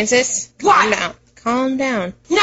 [0.00, 1.14] Francis, calm down.
[1.34, 2.14] Calm down.
[2.30, 2.38] No!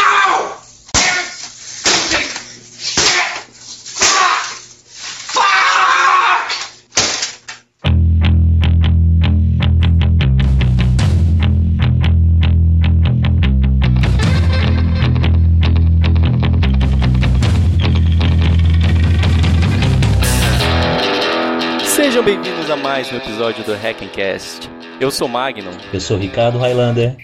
[21.87, 24.69] Sejam bem-vindos a mais um episódio do Hackencast.
[24.99, 27.15] Eu sou Magnum Eu sou Ricardo Highlander.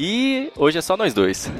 [0.00, 1.52] E hoje é só nós dois.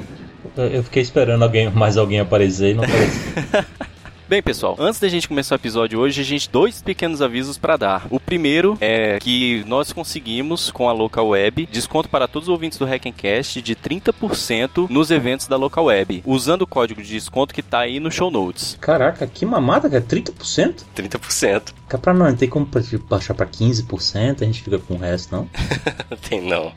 [0.57, 3.65] Eu- fiquei esperando alguém, mais alguém aparecer e não apareceu.
[4.27, 7.75] Bem, pessoal, antes da gente começar o episódio hoje, a gente dois pequenos avisos para
[7.75, 8.07] dar.
[8.09, 12.77] O primeiro é que nós conseguimos com a Local Web desconto para todos os ouvintes
[12.77, 17.61] do Hackencast de 30% nos eventos da Local Web, usando o código de desconto que
[17.61, 18.77] tá aí no show notes.
[18.79, 20.01] Caraca, que mamada, cara.
[20.01, 20.83] 30%?
[20.95, 21.73] 30%.
[21.81, 24.97] Fica pra não, não tem como pra- baixar pra 15%, a gente fica com o
[24.97, 25.49] resto, não.
[26.29, 26.71] Tem não.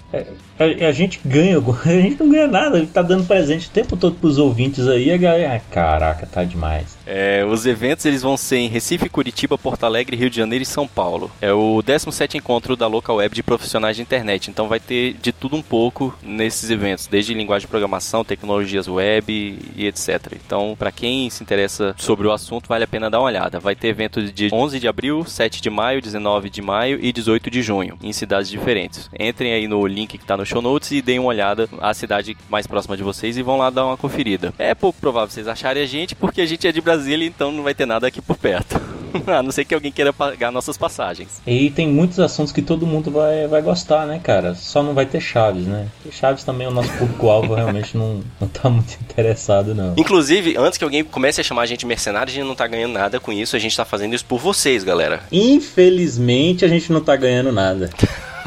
[0.59, 3.71] A, a gente ganha, a gente não ganha nada, a gente tá dando presente o
[3.71, 5.63] tempo todo pros ouvintes aí, a galera.
[5.71, 6.97] Caraca, tá demais.
[7.07, 10.67] É, os eventos eles vão ser em Recife, Curitiba, Porto Alegre, Rio de Janeiro e
[10.67, 11.31] São Paulo.
[11.45, 14.51] É o 17 encontro da Local Web de profissionais de internet.
[14.51, 19.59] Então vai ter de tudo um pouco nesses eventos, desde linguagem de programação, tecnologias web
[19.77, 20.39] e etc.
[20.43, 23.61] Então, para quem se interessa sobre o assunto, vale a pena dar uma olhada.
[23.61, 27.51] Vai ter evento de 11 de abril, 7 de maio, 19 de maio e 18
[27.51, 29.11] de junho, em cidades diferentes.
[29.21, 32.35] Entrem aí no link que tá no show notes e deem uma olhada à cidade
[32.49, 34.55] mais próxima de vocês e vão lá dar uma conferida.
[34.59, 37.63] É pouco provável vocês acharem a gente, porque a gente é de Brasília, então não
[37.63, 38.94] vai ter nada aqui por perto.
[39.27, 41.41] a não ser que alguém queira pagar nossas passagens.
[41.47, 44.55] E tem muitos assuntos que todo mundo vai, vai gostar, né, cara?
[44.55, 45.89] Só não vai ter Chaves, né?
[45.97, 49.95] Porque Chaves também, o nosso público-alvo realmente não, não tá muito interessado, não.
[49.97, 52.67] Inclusive, antes que alguém comece a chamar a gente de mercenário, a gente não tá
[52.67, 55.23] ganhando nada com isso, a gente tá fazendo isso por vocês, galera.
[55.31, 57.91] Infelizmente, a gente não tá ganhando nada.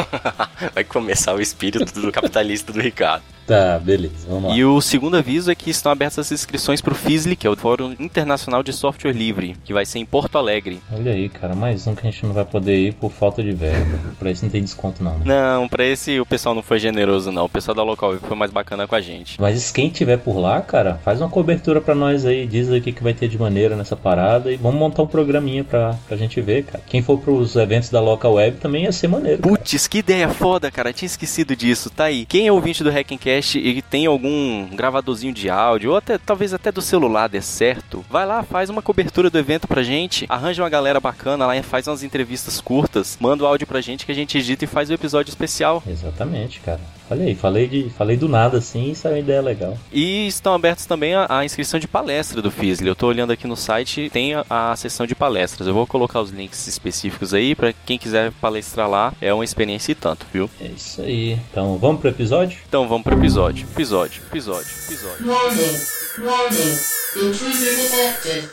[0.74, 3.24] vai começar o espírito do capitalista do Ricardo.
[3.48, 4.58] Tá, beleza, vamos lá.
[4.58, 7.50] E o segundo aviso é que estão abertas as inscrições para o FISLI, que é
[7.50, 10.82] o Fórum Internacional de Software Livre, que vai ser em Porto Alegre.
[10.92, 13.54] Olha aí, cara, mais um que a gente não vai poder ir por falta de
[13.54, 14.00] verba.
[14.20, 15.24] Pra isso não tem desconto, não, né?
[15.24, 17.46] Não, para esse o pessoal não foi generoso, não.
[17.46, 19.40] O pessoal da Local foi mais bacana com a gente.
[19.40, 22.82] Mas quem tiver por lá, cara, faz uma cobertura pra nós aí, diz aí o
[22.82, 26.18] que, que vai ter de maneira nessa parada e vamos montar um programinha pra, pra
[26.18, 26.84] gente ver, cara.
[26.86, 29.42] Quem for pros eventos da Local Web também ia ser maneiro.
[29.42, 30.92] Putz, que ideia foda, cara.
[30.92, 31.90] Tinha esquecido disso.
[31.90, 32.26] Tá aí.
[32.26, 32.90] Quem é ouvinte do
[33.38, 38.04] Hackencast e tem algum gravadorzinho de áudio, ou até talvez até do celular der certo,
[38.10, 41.88] vai lá, faz uma cobertura do evento pra gente, arranja uma galera bacana lá, faz
[41.88, 44.94] umas entrevistas curtas, manda o áudio pra gente que a gente edita e faz o
[44.94, 45.84] episódio especial.
[45.88, 46.80] Exatamente, cara.
[47.10, 49.78] Olha aí, falei, de, falei do nada assim e saiu uma ideia legal.
[49.92, 52.88] E estão abertos também a, a inscrição de palestra do Fizzly.
[52.88, 55.68] Eu tô olhando aqui no site, tem a, a seção de palestras.
[55.68, 59.14] Eu vou colocar os links específicos aí pra quem quiser palestrar lá.
[59.22, 60.50] É uma experiência e tanto, viu?
[60.60, 61.40] É isso aí.
[61.50, 62.60] Então vamos pro episódio?
[62.68, 63.66] Então vamos pro episódio.
[63.74, 65.26] Episódio, episódio, episódio.
[65.26, 65.78] Warning,
[66.20, 66.78] warning,
[67.16, 68.50] intrusion detected.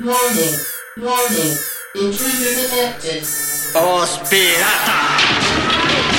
[0.00, 0.56] Warning,
[0.96, 1.58] warning,
[1.96, 3.26] intrusion detected.
[3.74, 6.17] Os piratas!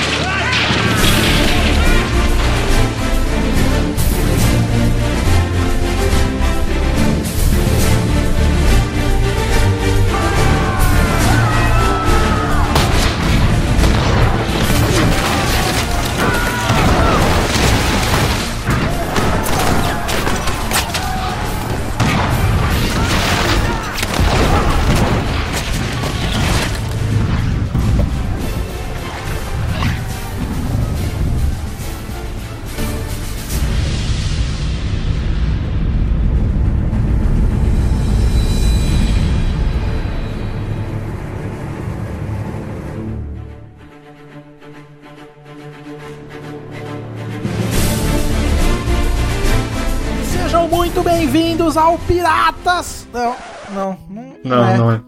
[51.80, 53.08] Ao Piratas!
[53.14, 53.36] Não,
[53.74, 54.78] não, não, Não, é.
[54.78, 55.02] não é.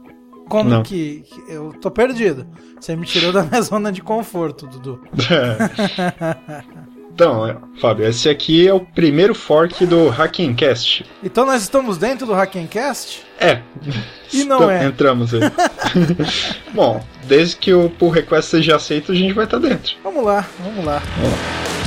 [0.47, 0.83] Como não.
[0.83, 2.45] que, Eu tô perdido.
[2.79, 5.01] Você me tirou da minha zona de conforto, Dudu.
[7.13, 11.05] então, é, Fábio, esse aqui é o primeiro fork do Hackencast.
[11.23, 13.23] Então nós estamos dentro do Hackencast?
[13.39, 13.61] É.
[14.33, 14.85] E não Então, é.
[14.85, 15.41] Entramos aí.
[16.73, 19.95] Bom, desde que o pull request seja aceito, a gente vai estar dentro.
[20.03, 21.01] Vamos lá, vamos lá.
[21.77, 21.80] E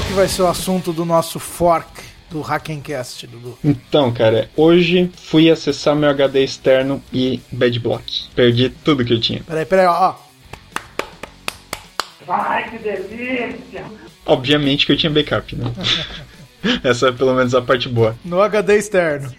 [0.00, 3.58] qual que vai ser o assunto do nosso fork do Hackencast, Dudu?
[3.62, 8.30] Então, cara, hoje fui acessar meu HD externo e bad block.
[8.34, 9.42] Perdi tudo que eu tinha.
[9.42, 10.14] Peraí, peraí, ó.
[12.26, 12.32] ó.
[12.32, 13.84] Ai, que delícia!
[14.24, 15.70] Obviamente que eu tinha backup, né?
[16.82, 18.16] Essa é pelo menos a parte boa.
[18.24, 19.30] No HD externo.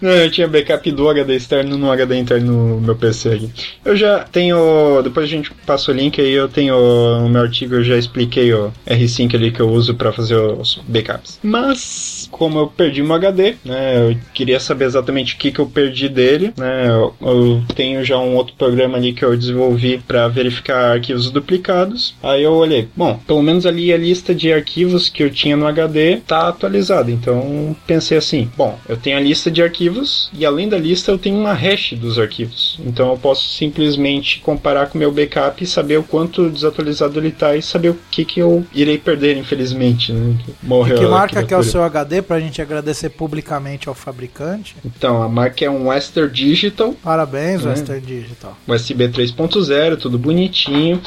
[0.00, 3.50] Não, eu tinha backup do HD externo no HD interno no meu PC aqui.
[3.84, 5.00] Eu já tenho.
[5.02, 6.76] Depois a gente passa o link aí, eu tenho
[7.20, 10.80] no meu artigo, eu já expliquei o R5 ali que eu uso para fazer os
[10.86, 11.38] backups.
[11.42, 14.10] Mas, como eu perdi meu HD, né?
[14.10, 16.88] Eu queria saber exatamente o que, que eu perdi dele, né?
[16.88, 22.14] Eu, eu tenho já um outro programa ali que eu desenvolvi para verificar arquivos duplicados.
[22.22, 25.66] Aí eu olhei, bom, pelo menos ali a lista de arquivos que eu tinha no
[25.66, 27.10] HD tá atualizada.
[27.10, 31.18] Então pensei assim, bom, eu tenho a lista de arquivos e além da lista eu
[31.18, 32.78] tenho uma hash dos arquivos.
[32.84, 37.30] Então eu posso simplesmente comparar com o meu backup e saber o quanto desatualizado ele
[37.30, 40.12] tá e saber o que, que eu irei perder, infelizmente.
[40.12, 40.36] Né?
[40.44, 43.88] que E Morreu que a marca que é o seu HD pra gente agradecer publicamente
[43.88, 44.76] ao fabricante?
[44.84, 47.68] Então, a marca é um Western Digital, Parabéns, É.
[47.68, 48.56] Western Digital.
[48.66, 51.00] USB 3.0, tudo bonitinho.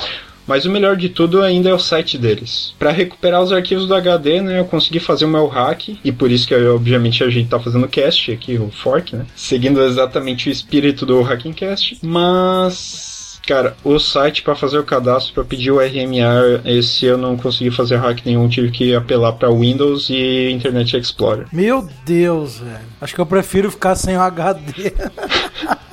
[0.50, 2.74] Mas o melhor de tudo ainda é o site deles.
[2.80, 6.32] Para recuperar os arquivos do HD, né, eu consegui fazer o meu hack e por
[6.32, 10.50] isso que obviamente a gente tá fazendo o cast aqui, o fork, né, seguindo exatamente
[10.50, 12.00] o espírito do Hacking Cast.
[12.02, 13.20] Mas
[13.50, 17.72] Cara, o site para fazer o cadastro, para pedir o RMA, esse eu não consegui
[17.72, 21.48] fazer hack nenhum, tive que apelar para Windows e Internet Explorer.
[21.52, 22.78] Meu Deus, velho.
[23.02, 24.94] Acho que eu prefiro ficar sem o HD.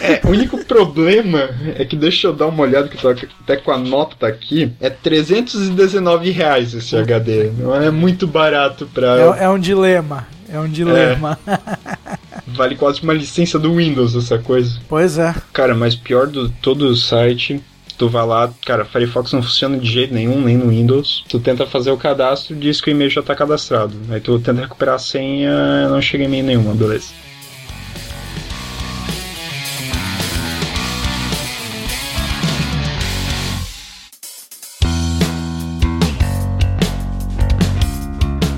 [0.00, 3.56] É, o único problema é que deixa eu dar uma olhada que eu tô até
[3.56, 4.72] com a nota aqui.
[4.80, 7.50] É 319 reais esse HD.
[7.58, 9.36] Não é muito barato pra.
[9.38, 10.26] É, é um dilema.
[10.52, 11.38] É um dilema.
[12.46, 14.78] Vale quase uma licença do Windows essa coisa.
[14.88, 15.34] Pois é.
[15.52, 17.60] Cara, mas pior do todo o site.
[17.98, 21.24] Tu vai lá, cara, Firefox não funciona de jeito nenhum, nem no Windows.
[21.28, 23.94] Tu tenta fazer o cadastro diz que o e-mail já tá cadastrado.
[24.10, 27.08] Aí tu tenta recuperar a senha, não chega em e-mail nenhuma, beleza.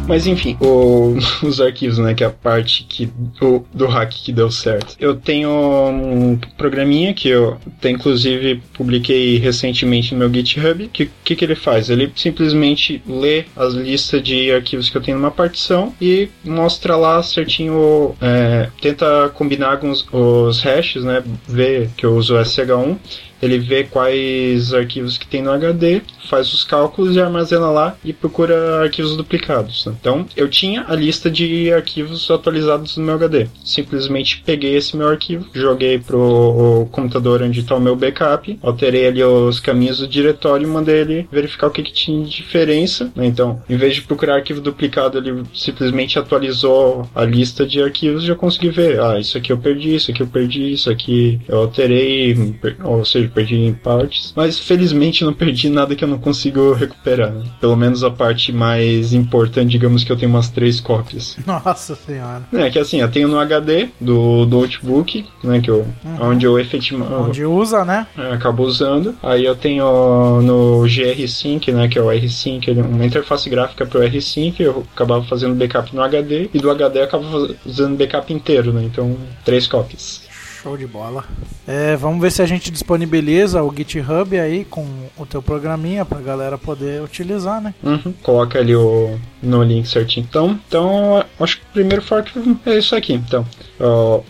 [0.06, 1.16] Mas enfim, o-
[1.46, 2.14] os arquivos, né?
[2.14, 3.06] Que é a parte que,
[3.40, 4.96] do, do hack que deu certo.
[5.00, 10.88] Eu tenho um programinha que eu até inclusive publiquei recentemente no meu GitHub.
[10.92, 11.88] Que que, que ele faz?
[11.90, 17.22] Ele simplesmente lê as listas de arquivos que eu tenho numa partição e mostra lá
[17.22, 18.14] certinho.
[18.20, 21.22] é, tenta combinar com os, os hashes, né?
[21.48, 22.96] Vê que eu uso SH1
[23.42, 28.12] ele vê quais arquivos que tem no HD, faz os cálculos e armazena lá e
[28.12, 29.86] procura arquivos duplicados.
[29.86, 29.94] né?
[30.00, 33.46] Então, eu tinha a lista de arquivos atualizados no meu HD.
[33.64, 39.22] Simplesmente peguei esse meu arquivo, joguei pro computador onde está o meu backup, alterei ali
[39.22, 43.10] os caminhos do diretório e mandei ele verificar o que, que tinha de diferença.
[43.14, 43.26] né?
[43.26, 48.28] Então, em vez de procurar arquivo duplicado, ele simplesmente atualizou a lista de arquivos e
[48.28, 49.00] eu consegui ver.
[49.00, 53.23] Ah, isso aqui eu perdi, isso aqui eu perdi, isso aqui eu alterei, ou seja,
[53.28, 54.32] perdi em partes.
[54.36, 57.32] Mas felizmente não perdi nada que eu não consigo recuperar.
[57.32, 57.44] né?
[57.60, 61.36] Pelo menos a parte mais importante, digamos que eu tenho umas três cópias.
[61.46, 62.42] Nossa senhora.
[62.52, 65.86] É que assim, eu tenho no HD do, do notebook, né, que eu,
[66.20, 68.06] onde eu efetivamente Onde usa, né?
[68.16, 69.14] é, acabo usando.
[69.22, 74.02] Aí eu tenho no GR-Sync, né, que é o R-Sync, é uma interface gráfica pro
[74.02, 78.32] R-Sync, eu acabava fazendo backup no HD, e do HD eu acabo faz- usando backup
[78.32, 80.22] inteiro, né, então três cópias.
[80.64, 81.22] Show de bola.
[81.68, 86.20] É, vamos ver se a gente disponibiliza o GitHub aí com o teu programinha pra
[86.20, 87.74] galera poder utilizar, né?
[87.82, 88.14] Uhum.
[88.22, 90.26] Coloca ali o, no link certinho.
[90.26, 92.32] Então, então, acho que o primeiro fork
[92.64, 93.12] é isso aqui.
[93.12, 93.46] Então,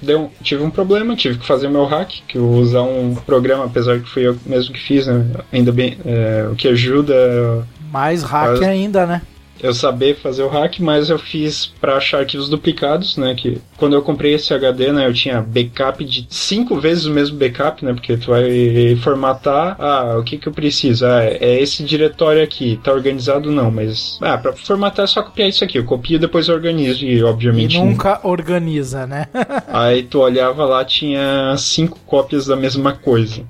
[0.03, 4.00] deu, tive um problema, tive que fazer meu hack, que eu usar um programa, apesar
[4.00, 8.61] que fui eu mesmo que fiz, né, ainda bem, é, o que ajuda Mais hack
[8.61, 9.23] ainda, né?
[9.61, 13.35] Eu saber fazer o hack, mas eu fiz para achar arquivos duplicados, né?
[13.35, 17.39] Que quando eu comprei esse HD, né, eu tinha backup de cinco vezes o mesmo
[17.39, 17.93] backup, né?
[17.93, 21.07] Porque tu vai formatar, ah, o que que eu preciso?
[21.07, 25.49] Ah, é esse diretório aqui, tá organizado não, mas ah, para formatar é só copiar
[25.49, 29.27] isso aqui, eu copio e depois eu organizo e E obviamente nunca organiza, né?
[29.69, 33.43] Aí tu olhava lá tinha cinco cópias da mesma coisa.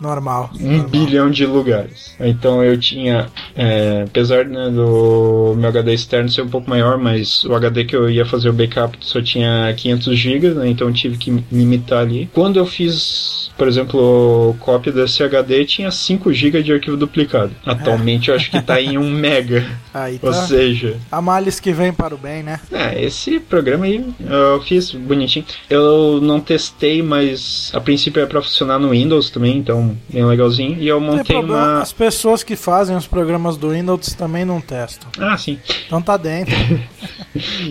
[0.00, 0.50] Normal.
[0.60, 0.88] um normal.
[0.88, 2.14] bilhão de lugares.
[2.20, 3.26] Então eu tinha,
[3.56, 7.96] é, apesar né, do meu HD externo ser um pouco maior, mas o HD que
[7.96, 12.00] eu ia fazer o backup só tinha 500 GB, né, então eu tive que limitar
[12.00, 12.28] ali.
[12.32, 17.52] Quando eu fiz, por exemplo, cópia desse HD, tinha 5 GB de arquivo duplicado.
[17.66, 20.46] Atualmente eu acho que está em 1 mega, Aí ou tá.
[20.46, 22.60] seja, A males que vem para o bem, né?
[22.72, 25.44] é, esse programa aí eu fiz bonitinho.
[25.68, 30.24] Eu não testei, mas a princípio é para funcionar no Windows também, então bem, bem
[30.24, 30.78] legalzinho.
[30.78, 31.82] E eu montei problema, uma.
[31.82, 35.08] as pessoas que fazem os programas do Windows também não testam.
[35.18, 35.58] Ah, sim.
[35.86, 36.54] Então tá dentro.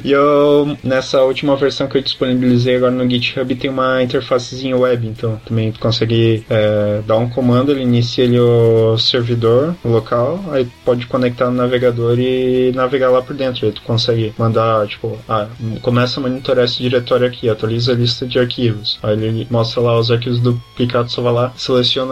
[0.03, 5.07] E eu, nessa última versão que eu disponibilizei agora no GitHub, tem uma interfacezinha web,
[5.07, 10.67] então também tu consegue é, dar um comando, ele inicia ele o servidor local, aí
[10.85, 13.65] pode conectar no navegador e navegar lá por dentro.
[13.65, 15.47] Aí tu consegue mandar, tipo, ah,
[15.81, 18.99] começa a monitorar esse diretório aqui, atualiza a lista de arquivos.
[19.03, 22.06] Aí ele mostra lá os arquivos duplicados, só vai lá, seleciona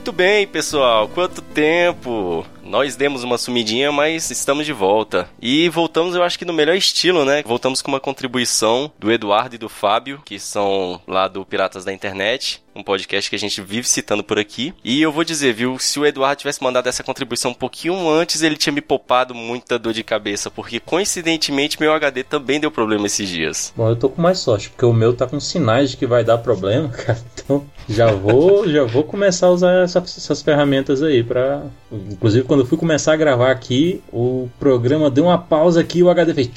[0.00, 1.06] Muito bem, pessoal.
[1.08, 2.46] Quanto tempo?
[2.70, 5.28] Nós demos uma sumidinha, mas estamos de volta.
[5.42, 7.42] E voltamos, eu acho que no melhor estilo, né?
[7.44, 11.92] Voltamos com uma contribuição do Eduardo e do Fábio, que são lá do Piratas da
[11.92, 14.72] Internet, um podcast que a gente vive citando por aqui.
[14.84, 18.40] E eu vou dizer, viu, se o Eduardo tivesse mandado essa contribuição um pouquinho antes,
[18.40, 23.06] ele tinha me poupado muita dor de cabeça, porque coincidentemente meu HD também deu problema
[23.06, 23.72] esses dias.
[23.76, 26.22] Bom, eu tô com mais sorte, porque o meu tá com sinais de que vai
[26.22, 27.18] dar problema, cara.
[27.34, 32.59] Então, já vou, já vou começar a usar essa- essas ferramentas aí para, inclusive quando
[32.60, 36.34] eu fui começar a gravar aqui, o programa deu uma pausa aqui e o HD
[36.34, 36.50] fez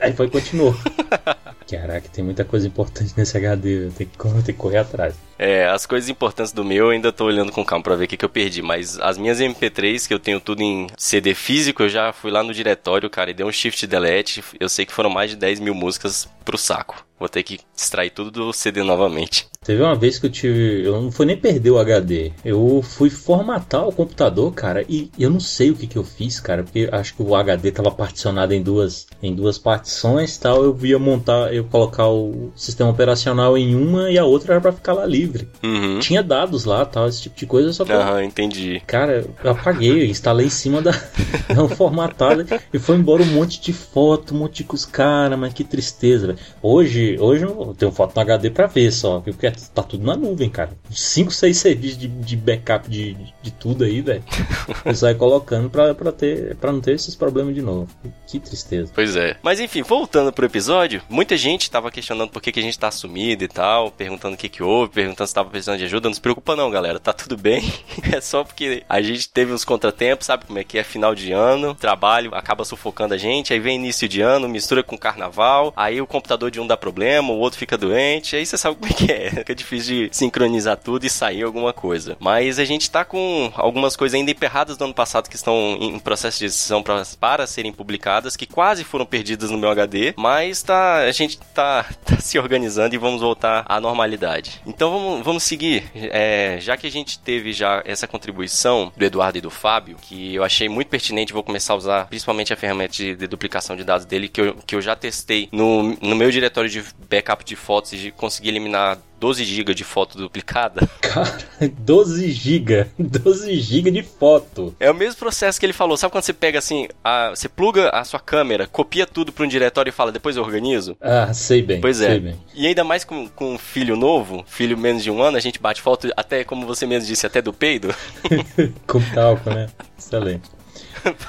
[0.00, 0.76] Aí foi e continuou.
[1.68, 5.14] Caraca, tem muita coisa importante nesse HD, eu tenho que, eu tenho que correr atrás.
[5.38, 8.08] É, as coisas importantes do meu eu ainda tô olhando com calma pra ver o
[8.08, 11.82] que, que eu perdi, mas as minhas MP3, que eu tenho tudo em CD físico,
[11.82, 14.42] eu já fui lá no diretório, cara, e dei um shift delete.
[14.58, 17.07] Eu sei que foram mais de 10 mil músicas pro saco.
[17.18, 19.46] Vou ter que extrair tudo do CD novamente.
[19.64, 20.82] Teve uma vez que eu tive.
[20.84, 22.32] Eu não fui nem perder o HD.
[22.44, 26.38] Eu fui formatar o computador, cara, e eu não sei o que, que eu fiz,
[26.38, 30.62] cara, porque acho que o HD tava particionado em duas, em duas partições tal.
[30.62, 34.72] Eu ia montar, eu colocar o sistema operacional em uma e a outra era pra
[34.72, 35.48] ficar lá livre.
[35.62, 35.98] Uhum.
[35.98, 38.80] Tinha dados lá, tal, esse tipo de coisa, só que eu- Aham, entendi.
[38.86, 40.92] Cara, eu apaguei, eu instalei em cima da.
[41.54, 42.46] Não formatada.
[42.72, 44.86] e foi embora um monte de foto, um monte de coisa.
[44.86, 46.38] Cara, mas que tristeza, velho.
[46.62, 49.20] Hoje, hoje eu tenho foto no HD pra ver só.
[49.20, 50.70] Porque tá tudo na nuvem, cara.
[50.90, 54.22] 5, 6 CDs de, de backup de, de, tudo aí, velho.
[54.84, 57.88] Eu saio colocando pra, pra, ter, pra não ter esses problemas de novo.
[58.26, 58.90] Que tristeza.
[58.94, 59.36] Pois é.
[59.42, 62.90] Mas enfim, voltando pro episódio, muita gente tava questionando por que, que a gente tá
[62.90, 66.08] sumido e tal, perguntando o que que houve, perguntando se tava precisando de ajuda.
[66.08, 67.62] Não se preocupa não, galera, tá tudo bem.
[68.12, 71.32] é só porque a gente teve uns contratempos, sabe como é que é final de
[71.32, 76.00] ano, trabalho acaba sufocando a gente, aí vem início de ano, mistura com carnaval, aí
[76.00, 76.97] o computador de um dá problema,
[77.34, 79.30] o outro fica doente, aí você sabe como é que é.
[79.38, 82.16] Fica difícil de sincronizar tudo e sair alguma coisa.
[82.20, 85.98] Mas a gente tá com algumas coisas ainda emperradas do ano passado que estão em
[85.98, 90.62] processo de edição pra- para serem publicadas, que quase foram perdidas no meu HD, mas
[90.62, 94.60] tá, a gente tá, tá se organizando e vamos voltar à normalidade.
[94.66, 95.84] Então vamos, vamos seguir.
[95.94, 100.34] É, já que a gente teve já essa contribuição do Eduardo e do Fábio, que
[100.34, 103.84] eu achei muito pertinente, vou começar a usar principalmente a ferramenta de, de duplicação de
[103.84, 107.56] dados dele, que eu, que eu já testei no, no meu diretório de backup de
[107.56, 110.88] fotos e conseguir eliminar 12 GB de foto duplicada.
[111.02, 111.38] Cara,
[111.78, 112.86] 12 GB.
[112.98, 114.74] 12 GB de foto.
[114.78, 115.96] É o mesmo processo que ele falou.
[115.96, 119.48] Sabe quando você pega assim, a- você pluga a sua câmera, copia tudo para um
[119.48, 120.96] diretório e fala, depois eu organizo?
[121.00, 121.80] Ah, sei bem.
[121.80, 122.18] Pois é.
[122.18, 122.36] bem.
[122.54, 125.58] E ainda mais com, com um filho novo, filho menos de um ano, a gente
[125.60, 127.92] bate foto até, como você mesmo disse, até do peido.
[128.86, 129.68] Com talco, né?
[129.98, 130.48] Excelente.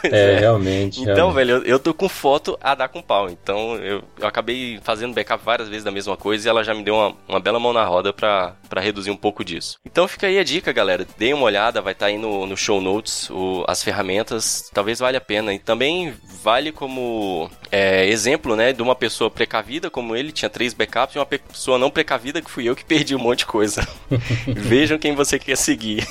[0.01, 1.01] Pois É, realmente.
[1.01, 1.35] Então, realmente.
[1.35, 3.29] velho, eu, eu tô com foto a dar com pau.
[3.29, 6.83] Então, eu, eu acabei fazendo backup várias vezes da mesma coisa e ela já me
[6.83, 9.77] deu uma, uma bela mão na roda pra, pra reduzir um pouco disso.
[9.85, 11.05] Então, fica aí a dica, galera.
[11.17, 14.69] Deem uma olhada, vai estar aí no, no show notes o- as ferramentas.
[14.73, 15.53] Talvez valha a pena.
[15.53, 20.73] E também vale como é, exemplo, né, de uma pessoa precavida como ele, tinha três
[20.73, 23.87] backups, e uma pessoa não precavida que fui eu que perdi um monte de coisa.
[24.47, 26.07] Vejam quem você quer seguir.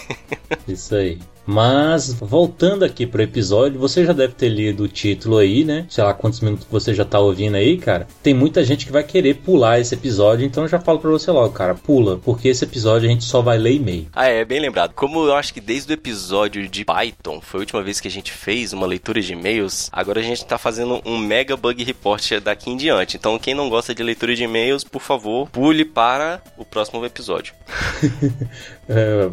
[0.67, 1.19] Isso aí.
[1.51, 5.87] Mas, voltando aqui pro episódio, você já deve ter lido o título aí, né?
[5.89, 8.07] Sei lá quantos minutos você já tá ouvindo aí, cara.
[8.23, 11.31] Tem muita gente que vai querer pular esse episódio, então eu já falo pra você
[11.31, 14.09] logo, cara, pula, porque esse episódio a gente só vai ler e-mail.
[14.15, 14.93] Ah, é, bem lembrado.
[14.93, 18.11] Como eu acho que desde o episódio de Python, foi a última vez que a
[18.11, 22.31] gente fez uma leitura de e-mails, agora a gente tá fazendo um mega bug report
[22.43, 23.17] daqui em diante.
[23.17, 27.55] Então, quem não gosta de leitura de e-mails, por favor, pule para o próximo episódio.
[28.89, 29.29] É,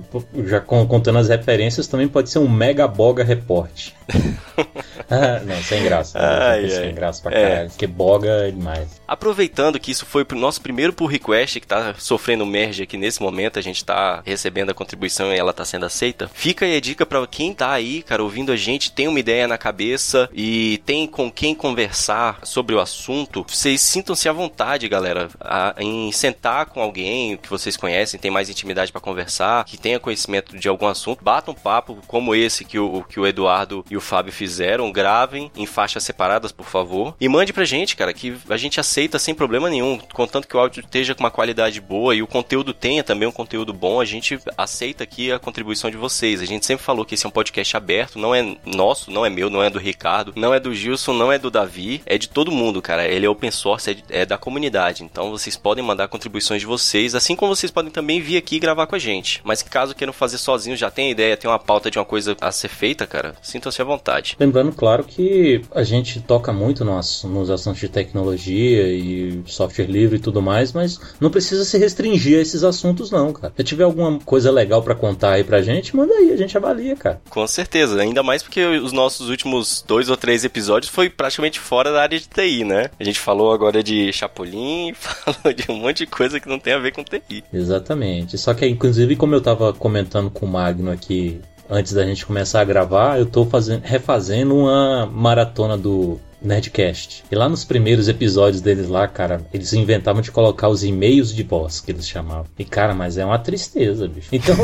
[0.48, 3.92] já con- contando as referências, também pode ser um mega boga report.
[5.10, 6.20] ah, não, sem graça.
[6.20, 6.92] Ai, sem ai.
[6.92, 7.50] graça pra É.
[7.50, 9.02] caralho, porque boga é demais.
[9.08, 13.22] Aproveitando que isso foi o nosso primeiro pull request, que tá sofrendo merge aqui nesse
[13.22, 16.30] momento, a gente tá recebendo a contribuição e ela tá sendo aceita.
[16.34, 19.48] Fica aí a dica pra quem tá aí, cara, ouvindo a gente, tem uma ideia
[19.48, 25.30] na cabeça e tem com quem conversar sobre o assunto, vocês sintam-se à vontade, galera,
[25.40, 30.00] a- em sentar com alguém que vocês conhecem, tem mais intimidade pra conversar, que tenha
[30.00, 33.98] conhecimento de algum assunto, bata um papo como esse que o, que o Eduardo e
[33.98, 38.36] o Fábio fizeram, gravem em faixas separadas, por favor, e mande pra gente, cara, que
[38.50, 42.16] a gente aceita sem problema nenhum, contanto que o áudio esteja com uma qualidade boa
[42.16, 45.98] e o conteúdo tenha também um conteúdo bom, a gente aceita aqui a contribuição de
[45.98, 46.42] vocês.
[46.42, 49.30] A gente sempre falou que esse é um podcast aberto, não é nosso, não é
[49.30, 52.28] meu, não é do Ricardo, não é do Gilson, não é do Davi, é de
[52.28, 53.08] todo mundo, cara.
[53.08, 55.04] Ele é open source, é, é da comunidade.
[55.04, 58.88] Então vocês podem mandar contribuições de vocês, assim como vocês podem também vir aqui gravar
[58.88, 59.35] com a gente.
[59.44, 62.52] Mas caso queiram fazer sozinhos, já tem ideia, tem uma pauta de uma coisa a
[62.52, 64.36] ser feita, cara, sintam-se à vontade.
[64.40, 70.18] Lembrando, claro, que a gente toca muito nos, nos assuntos de tecnologia e software livre
[70.18, 73.54] e tudo mais, mas não precisa se restringir a esses assuntos, não, cara.
[73.56, 76.96] Se tiver alguma coisa legal pra contar aí pra gente, manda aí, a gente avalia,
[76.96, 77.22] cara.
[77.30, 81.92] Com certeza, ainda mais porque os nossos últimos dois ou três episódios foi praticamente fora
[81.92, 82.90] da área de TI, né?
[83.00, 86.74] A gente falou agora de Chapolin, falou de um monte de coisa que não tem
[86.74, 87.44] a ver com TI.
[87.54, 88.38] Exatamente.
[88.38, 92.62] Só que, inclusive, como eu tava comentando com o Magno aqui antes da gente começar
[92.62, 97.24] a gravar, eu tô fazendo, refazendo uma maratona do Nerdcast.
[97.32, 101.44] E lá nos primeiros episódios deles lá, cara, eles inventavam de colocar os e-mails de
[101.44, 102.46] voz, que eles chamavam.
[102.58, 104.30] E, cara, mas é uma tristeza, bicho.
[104.32, 104.56] Então,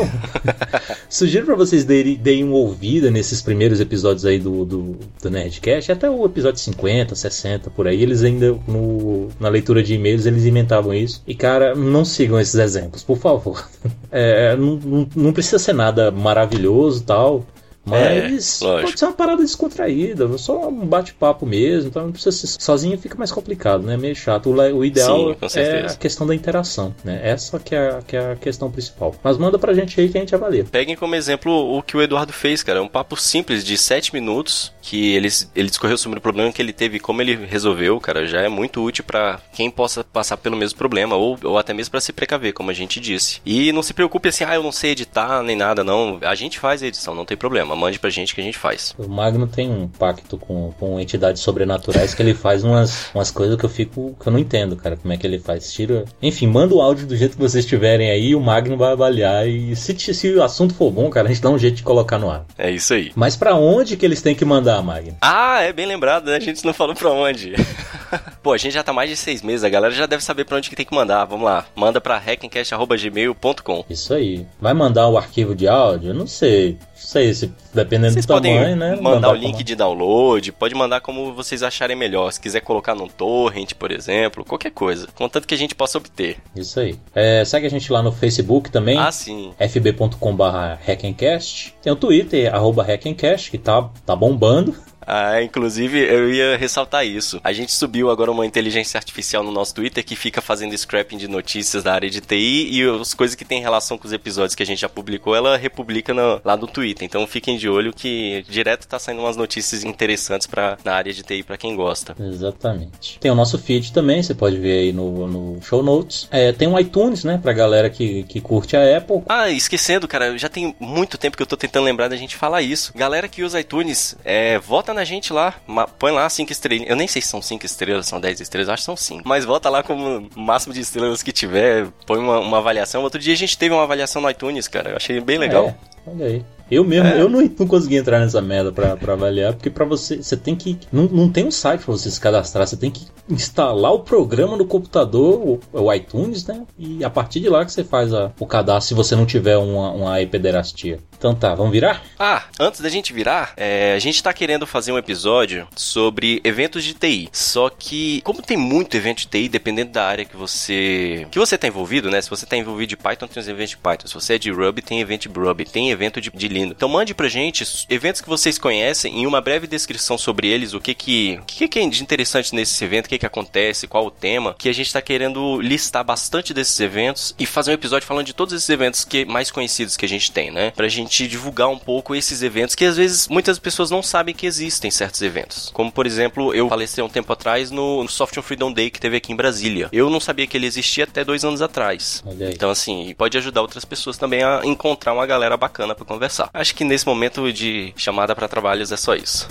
[1.08, 5.92] sugiro pra vocês deem, deem uma ouvida nesses primeiros episódios aí do, do, do Nerdcast,
[5.92, 10.44] até o episódio 50, 60, por aí, eles ainda, no, na leitura de e-mails, eles
[10.44, 11.22] inventavam isso.
[11.26, 13.68] E, cara, não sigam esses exemplos, por favor.
[14.14, 17.46] É, não, não, não precisa ser nada maravilhoso tal.
[17.84, 21.88] Mas É, pode ser uma parada descontraída, só um bate-papo mesmo.
[21.88, 23.96] Então não precisa ser sozinho fica mais complicado, né?
[23.96, 24.50] Meio chato.
[24.50, 27.20] O, o ideal Sim, é a questão da interação, né?
[27.22, 29.14] Essa que é, a, que é a questão principal.
[29.22, 30.64] Mas manda pra gente aí que a gente avalia.
[30.64, 32.78] Peguem como exemplo o que o Eduardo fez, cara.
[32.78, 36.62] É um papo simples de 7 minutos que ele, ele discorreu sobre o problema que
[36.62, 38.26] ele teve e como ele resolveu, cara.
[38.26, 41.90] Já é muito útil pra quem possa passar pelo mesmo problema ou, ou até mesmo
[41.90, 43.40] pra se precaver, como a gente disse.
[43.44, 46.18] E não se preocupe assim, ah, eu não sei editar nem nada, não.
[46.22, 47.71] A gente faz a edição, não tem problema.
[47.76, 48.94] Mande pra gente que a gente faz.
[48.98, 53.56] O Magno tem um pacto com, com entidades sobrenaturais que ele faz umas, umas coisas
[53.56, 54.16] que eu fico.
[54.20, 54.96] que eu não entendo, cara.
[54.96, 55.72] Como é que ele faz?
[55.72, 56.04] Tira.
[56.20, 59.46] Enfim, manda o áudio do jeito que vocês tiverem aí, o Magno vai avaliar.
[59.48, 62.18] E se, se o assunto for bom, cara, a gente dá um jeito de colocar
[62.18, 62.44] no ar.
[62.58, 63.12] É isso aí.
[63.14, 65.16] Mas pra onde que eles têm que mandar, Magno?
[65.20, 66.36] Ah, é bem lembrado, né?
[66.36, 67.54] A gente não falou pra onde.
[68.42, 70.56] Pô, a gente já tá mais de seis meses, a galera já deve saber pra
[70.56, 71.24] onde que tem que mandar.
[71.24, 73.84] Vamos lá, manda pra hackencast.gmail.com.
[73.88, 74.46] Isso aí.
[74.60, 76.10] Vai mandar o arquivo de áudio?
[76.10, 76.76] Eu Não sei.
[77.12, 78.96] Sei se dependendo Vocês do tamanho, podem né?
[78.98, 82.32] mandar o link de download, pode mandar como vocês acharem melhor.
[82.32, 85.06] Se quiser colocar num torrent, por exemplo, qualquer coisa.
[85.14, 86.38] Contanto que a gente possa obter.
[86.56, 86.98] Isso aí.
[87.14, 88.98] É, segue a gente lá no Facebook também.
[88.98, 89.52] Ah, sim.
[89.58, 90.44] fb.com.br
[90.86, 91.74] hackencast.
[91.82, 94.74] Tem o Twitter, arroba hackencast, que tá, tá bombando.
[95.06, 97.40] Ah, inclusive eu ia ressaltar isso.
[97.44, 101.28] A gente subiu agora uma inteligência artificial no nosso Twitter que fica fazendo scrapping de
[101.28, 104.62] notícias da área de TI e as coisas que tem relação com os episódios que
[104.62, 107.04] a gente já publicou, ela republica no- lá no Twitter.
[107.04, 111.22] Então fiquem de olho que direto tá saindo umas notícias interessantes para na área de
[111.22, 112.14] TI pra quem gosta.
[112.18, 113.18] Exatamente.
[113.20, 116.28] Tem o nosso feed também, você pode ver aí no, no show notes.
[116.30, 117.38] É, tem o iTunes, né?
[117.42, 119.22] Pra galera que, que curte a Apple.
[119.28, 122.62] Ah, esquecendo, cara, já tem muito tempo que eu tô tentando lembrar da gente falar
[122.62, 122.92] isso.
[122.94, 125.54] Galera que usa iTunes, é, vota na gente lá,
[125.98, 126.88] põe lá cinco estrelas.
[126.88, 129.22] Eu nem sei se são cinco estrelas, são 10 estrelas, acho que são cinco.
[129.26, 133.02] Mas vota lá como o máximo de estrelas que tiver, põe uma, uma avaliação.
[133.02, 135.66] Outro dia a gente teve uma avaliação no iTunes, cara, eu achei bem legal.
[135.88, 135.91] É.
[136.06, 136.44] Olha aí.
[136.70, 137.20] Eu mesmo, É.
[137.20, 140.56] eu não, não consegui entrar nessa merda pra, pra avaliar, porque pra você, você tem
[140.56, 140.78] que.
[140.90, 144.56] Não, não tem um site pra você se cadastrar, você tem que instalar o programa
[144.56, 146.62] no computador, o, o iTunes, né?
[146.78, 149.58] E a partir de lá que você faz a- o cadastro se você não tiver
[149.58, 150.98] uma, uma pederastia.
[151.18, 152.02] Então tá, vamos virar?
[152.18, 156.82] Ah, antes da gente virar, é, a gente tá querendo fazer um episódio sobre eventos
[156.82, 157.28] de TI.
[157.32, 161.56] Só que, como tem muito evento de TI, dependendo da área que você que você
[161.58, 162.20] tá envolvido, né?
[162.20, 164.08] Se você tá envolvido de Python, tem os eventos de Python.
[164.08, 165.64] Se você é de Ruby, tem evento de Ruby.
[165.64, 166.74] Tem evento de, de Linux.
[166.76, 170.80] Então mande pra gente eventos que vocês conhecem em uma breve descrição sobre eles, o
[170.80, 174.06] que que, o que, que é de interessante nesse evento, o que que acontece, qual
[174.06, 178.06] o tema, que a gente tá querendo listar bastante desses eventos e fazer um episódio
[178.06, 180.70] falando de todos esses eventos que mais conhecidos que a gente tem, né?
[180.70, 184.46] Pra gente divulgar um pouco esses eventos que às vezes muitas pessoas não sabem que
[184.46, 185.70] existem certos eventos.
[185.72, 189.16] Como por exemplo, eu palestrei um tempo atrás no, no Software Freedom Day que teve
[189.16, 189.88] aqui em Brasília.
[189.92, 192.22] Eu não sabia que ele existia até dois anos atrás.
[192.54, 196.48] Então, assim, pode ajudar outras pessoas também a encontrar uma galera bacana pra conversar.
[196.52, 199.48] Acho que nesse momento de chamada pra trabalhos é só isso.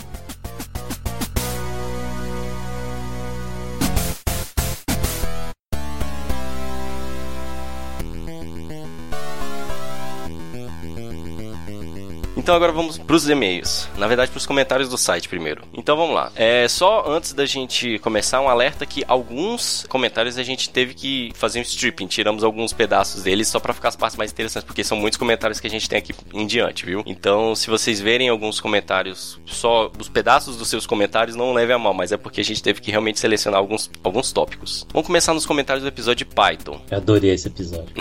[12.41, 13.87] Então agora vamos pros e-mails.
[13.99, 15.61] Na verdade, pros comentários do site primeiro.
[15.75, 16.31] Então vamos lá.
[16.35, 21.31] É só antes da gente começar um alerta que alguns comentários a gente teve que
[21.35, 24.83] fazer um stripping, tiramos alguns pedaços deles só pra ficar as partes mais interessantes, porque
[24.83, 27.03] são muitos comentários que a gente tem aqui em diante, viu?
[27.05, 31.79] Então, se vocês verem alguns comentários, só os pedaços dos seus comentários, não levem a
[31.79, 34.87] mal, mas é porque a gente teve que realmente selecionar alguns, alguns tópicos.
[34.91, 36.81] Vamos começar nos comentários do episódio de Python.
[36.89, 37.93] Eu adorei esse episódio.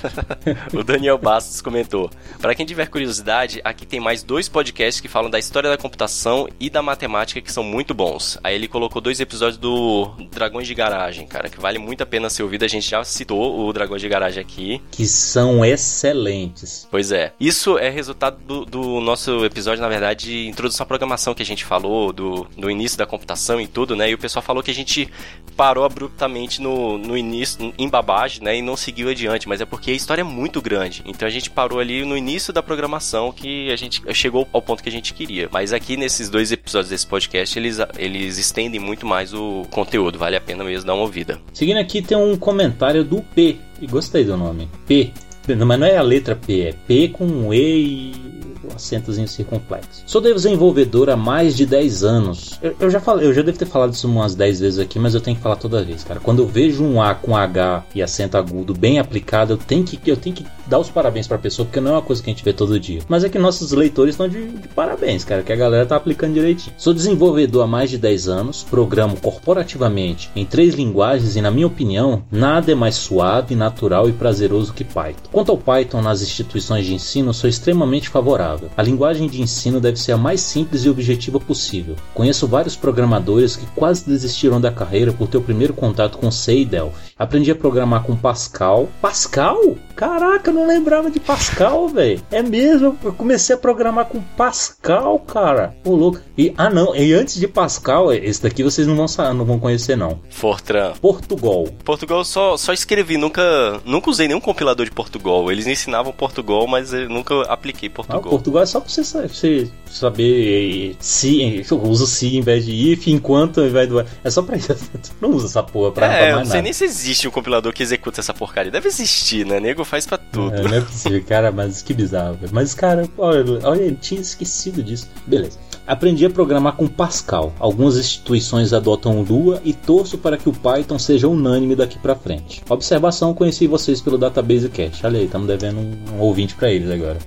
[0.72, 2.08] o Daniel Bastos comentou:
[2.40, 6.48] Para quem tiver curiosidade, aqui tem mais dois podcasts que falam da história da computação
[6.58, 8.38] e da matemática que são muito bons.
[8.42, 12.30] Aí ele colocou dois episódios do Dragões de Garagem, cara, que vale muito a pena
[12.30, 12.64] ser ouvido.
[12.64, 14.82] A gente já citou o Dragões de Garagem aqui.
[14.90, 16.86] Que são excelentes.
[16.90, 17.32] Pois é.
[17.38, 21.46] Isso é resultado do, do nosso episódio, na verdade, de introdução à programação que a
[21.46, 24.10] gente falou, do, do início da computação e tudo, né?
[24.10, 25.10] E o pessoal falou que a gente
[25.56, 28.56] parou abruptamente no, no início, em babagem, né?
[28.56, 31.02] E não seguiu adiante, mas é porque a história é muito grande.
[31.04, 34.82] Então a gente parou ali no início da programação que a gente chegou ao ponto
[34.82, 35.48] que a gente queria.
[35.50, 40.18] Mas aqui nesses dois episódios desse podcast, eles, eles estendem muito mais o conteúdo.
[40.18, 41.40] Vale a pena mesmo dar uma ouvida.
[41.52, 43.56] Seguindo aqui tem um comentário do P.
[43.80, 44.68] E gostei do nome.
[44.86, 45.12] P.
[45.46, 48.37] Mas não é a letra P, é P com um E e
[48.74, 50.02] acentozinho circunflexo.
[50.06, 52.58] Sou desenvolvedor há mais de 10 anos.
[52.62, 55.14] Eu, eu já falei, eu já devo ter falado isso umas 10 vezes aqui, mas
[55.14, 56.20] eu tenho que falar toda vez, cara.
[56.20, 60.10] Quando eu vejo um A com H e acento agudo bem aplicado, eu tenho que,
[60.10, 62.32] eu tenho que dar os parabéns pra pessoa, porque não é uma coisa que a
[62.32, 63.00] gente vê todo dia.
[63.08, 66.34] Mas é que nossos leitores estão de, de parabéns, cara, que a galera tá aplicando
[66.34, 66.74] direitinho.
[66.76, 71.66] Sou desenvolvedor há mais de 10 anos, programo corporativamente em três linguagens e, na minha
[71.66, 75.28] opinião, nada é mais suave, natural e prazeroso que Python.
[75.30, 78.57] Quanto ao Python nas instituições de ensino, sou extremamente favorável.
[78.76, 81.96] A linguagem de ensino deve ser a mais simples e objetiva possível.
[82.14, 86.58] Conheço vários programadores que quase desistiram da carreira por ter o primeiro contato com C
[86.58, 87.08] e Delphi.
[87.18, 88.88] Aprendi a programar com Pascal.
[89.02, 89.58] Pascal?
[89.96, 92.22] Caraca, eu não lembrava de Pascal, velho.
[92.30, 95.74] É mesmo, eu comecei a programar com Pascal, cara.
[95.84, 96.20] Ô louco.
[96.36, 99.96] E ah não, e antes de Pascal, esse daqui vocês não vão não vão conhecer
[99.96, 100.20] não.
[100.30, 100.92] Fortran.
[101.00, 101.66] Portugal.
[101.84, 103.42] Portugal só, só escrevi, nunca,
[103.84, 105.50] nunca usei nenhum compilador de Portugal.
[105.50, 108.62] Eles ensinavam Portugal, mas eu nunca apliquei Ah, Portugal.
[108.62, 113.60] É só pra você, sa- você saber se usa se em vez de if, enquanto
[113.60, 114.68] ao invés do é só pra isso.
[115.02, 116.62] Tu não usa essa porra pra, pra é, eu mais não sei nada.
[116.62, 118.70] nem se existe um compilador que executa essa porcaria.
[118.70, 119.60] Deve existir, né?
[119.60, 120.54] Nego faz pra tudo.
[120.54, 122.38] É, não é possível, cara, mas que bizarro.
[122.52, 125.08] Mas, cara, olha, olha, eu tinha esquecido disso.
[125.26, 125.58] Beleza.
[125.86, 127.54] Aprendi a programar com Pascal.
[127.58, 132.60] Algumas instituições adotam Lua e torço para que o Python seja unânime daqui pra frente.
[132.68, 135.00] Observação, conheci vocês pelo Database Cache.
[135.04, 137.18] Olha aí, estamos devendo um, um ouvinte pra eles agora.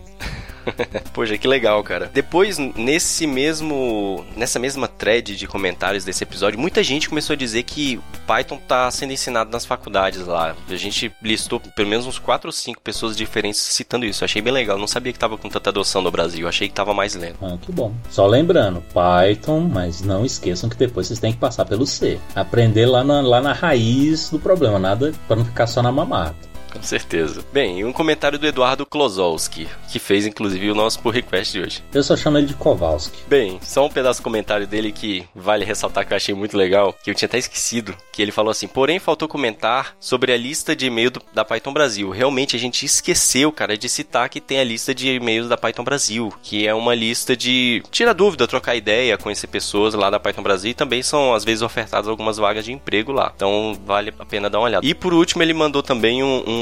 [1.13, 2.10] Poxa, que legal, cara.
[2.13, 4.26] Depois, nesse mesmo.
[4.36, 8.89] Nessa mesma thread de comentários desse episódio, muita gente começou a dizer que Python tá
[8.91, 10.56] sendo ensinado nas faculdades lá.
[10.69, 14.24] A gente listou pelo menos uns 4 ou 5 pessoas diferentes citando isso.
[14.24, 14.78] Achei bem legal.
[14.78, 16.47] Não sabia que tava com tanta adoção no Brasil.
[16.47, 17.38] Achei que tava mais lento.
[17.41, 17.93] Ah, que bom.
[18.10, 22.19] Só lembrando, Python, mas não esqueçam que depois vocês têm que passar pelo C.
[22.36, 26.51] Aprender lá na, lá na raiz do problema, nada para não ficar só na mamata.
[26.72, 27.44] Com certeza.
[27.52, 31.62] Bem, e um comentário do Eduardo Klozowski, que fez inclusive o nosso pull request de
[31.62, 31.84] hoje.
[31.94, 33.18] Eu só chamo ele de Kowalski.
[33.28, 36.96] Bem, só um pedaço do comentário dele que vale ressaltar que eu achei muito legal,
[37.04, 40.76] que eu tinha até esquecido, que ele falou assim, porém faltou comentar sobre a lista
[40.76, 42.10] de e-mail do- da Python Brasil.
[42.10, 45.84] Realmente a gente esqueceu, cara, de citar que tem a lista de e-mails da Python
[45.84, 50.44] Brasil, que é uma lista de tirar dúvida, trocar ideia, conhecer pessoas lá da Python
[50.44, 53.32] Brasil e também são às vezes ofertadas algumas vagas de emprego lá.
[53.36, 54.86] Então vale a pena dar uma olhada.
[54.86, 56.61] E por último ele mandou também um, um.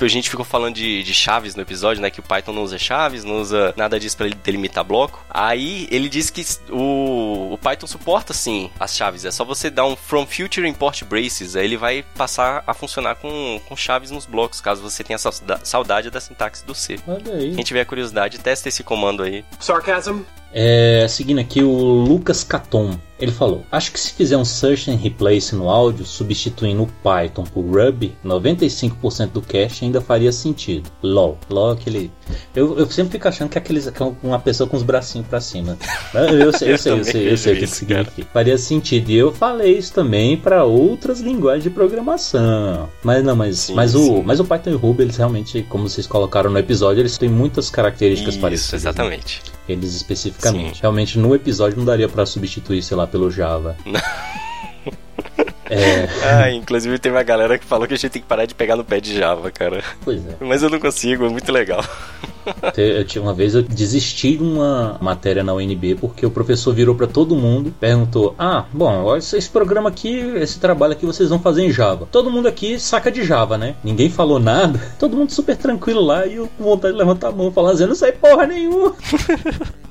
[0.00, 2.10] A gente ficou falando de, de chaves no episódio, né?
[2.10, 5.24] Que o Python não usa chaves, não usa nada disso para delimitar bloco.
[5.30, 9.24] Aí ele diz que o, o Python suporta sim as chaves.
[9.24, 11.56] É só você dar um from future import braces.
[11.56, 16.10] Aí ele vai passar a funcionar com, com chaves nos blocos, caso você tenha saudade
[16.10, 16.98] da sintaxe do C.
[17.06, 17.54] Olha aí.
[17.54, 19.44] Quem tiver curiosidade, testa esse comando aí.
[19.58, 20.22] Sarcasm?
[20.52, 22.98] É, seguindo aqui o Lucas Caton.
[23.20, 27.42] Ele falou: Acho que se fizer um search and replace no áudio, substituindo o Python
[27.42, 30.88] por Ruby, 95% do cache ainda faria sentido.
[31.02, 31.36] LOL.
[31.50, 32.12] LOL aquele.
[32.54, 35.26] Eu, eu sempre fico achando que é aqueles, que é uma pessoa com os bracinhos
[35.26, 35.76] pra cima.
[36.14, 38.28] Eu sei, eu sei, eu sei, eu sei o que significa.
[38.32, 39.10] Faria sentido.
[39.10, 42.88] E eu falei isso também para outras linguagens de programação.
[43.02, 43.98] Mas não, mas, sim, mas, sim.
[43.98, 47.18] O, mas o Python e o Ruby, eles realmente, como vocês colocaram no episódio, eles
[47.18, 48.84] têm muitas características isso, parecidas.
[48.84, 48.90] Né?
[48.90, 49.42] Exatamente.
[49.44, 49.57] Né?
[49.68, 50.76] Eles especificamente.
[50.76, 50.80] Sim.
[50.82, 53.76] Realmente no episódio não daria para substituir, sei lá, pelo Java.
[55.70, 56.08] É.
[56.24, 58.74] Ah, inclusive tem uma galera que falou que a gente tem que parar de pegar
[58.74, 59.84] no pé de Java, cara.
[60.02, 60.36] Pois é.
[60.40, 61.84] Mas eu não consigo, é muito legal.
[63.06, 67.06] Tinha uma vez eu desisti de uma matéria na UNB porque o professor virou para
[67.06, 71.72] todo mundo, perguntou: "Ah, bom, esse programa aqui, esse trabalho aqui vocês vão fazer em
[71.72, 72.08] Java.
[72.10, 73.76] Todo mundo aqui saca de Java, né?
[73.82, 74.80] Ninguém falou nada.
[74.98, 77.86] Todo mundo super tranquilo lá e eu com vontade de levantar a mão falar assim,
[77.86, 78.94] não sei porra nenhuma.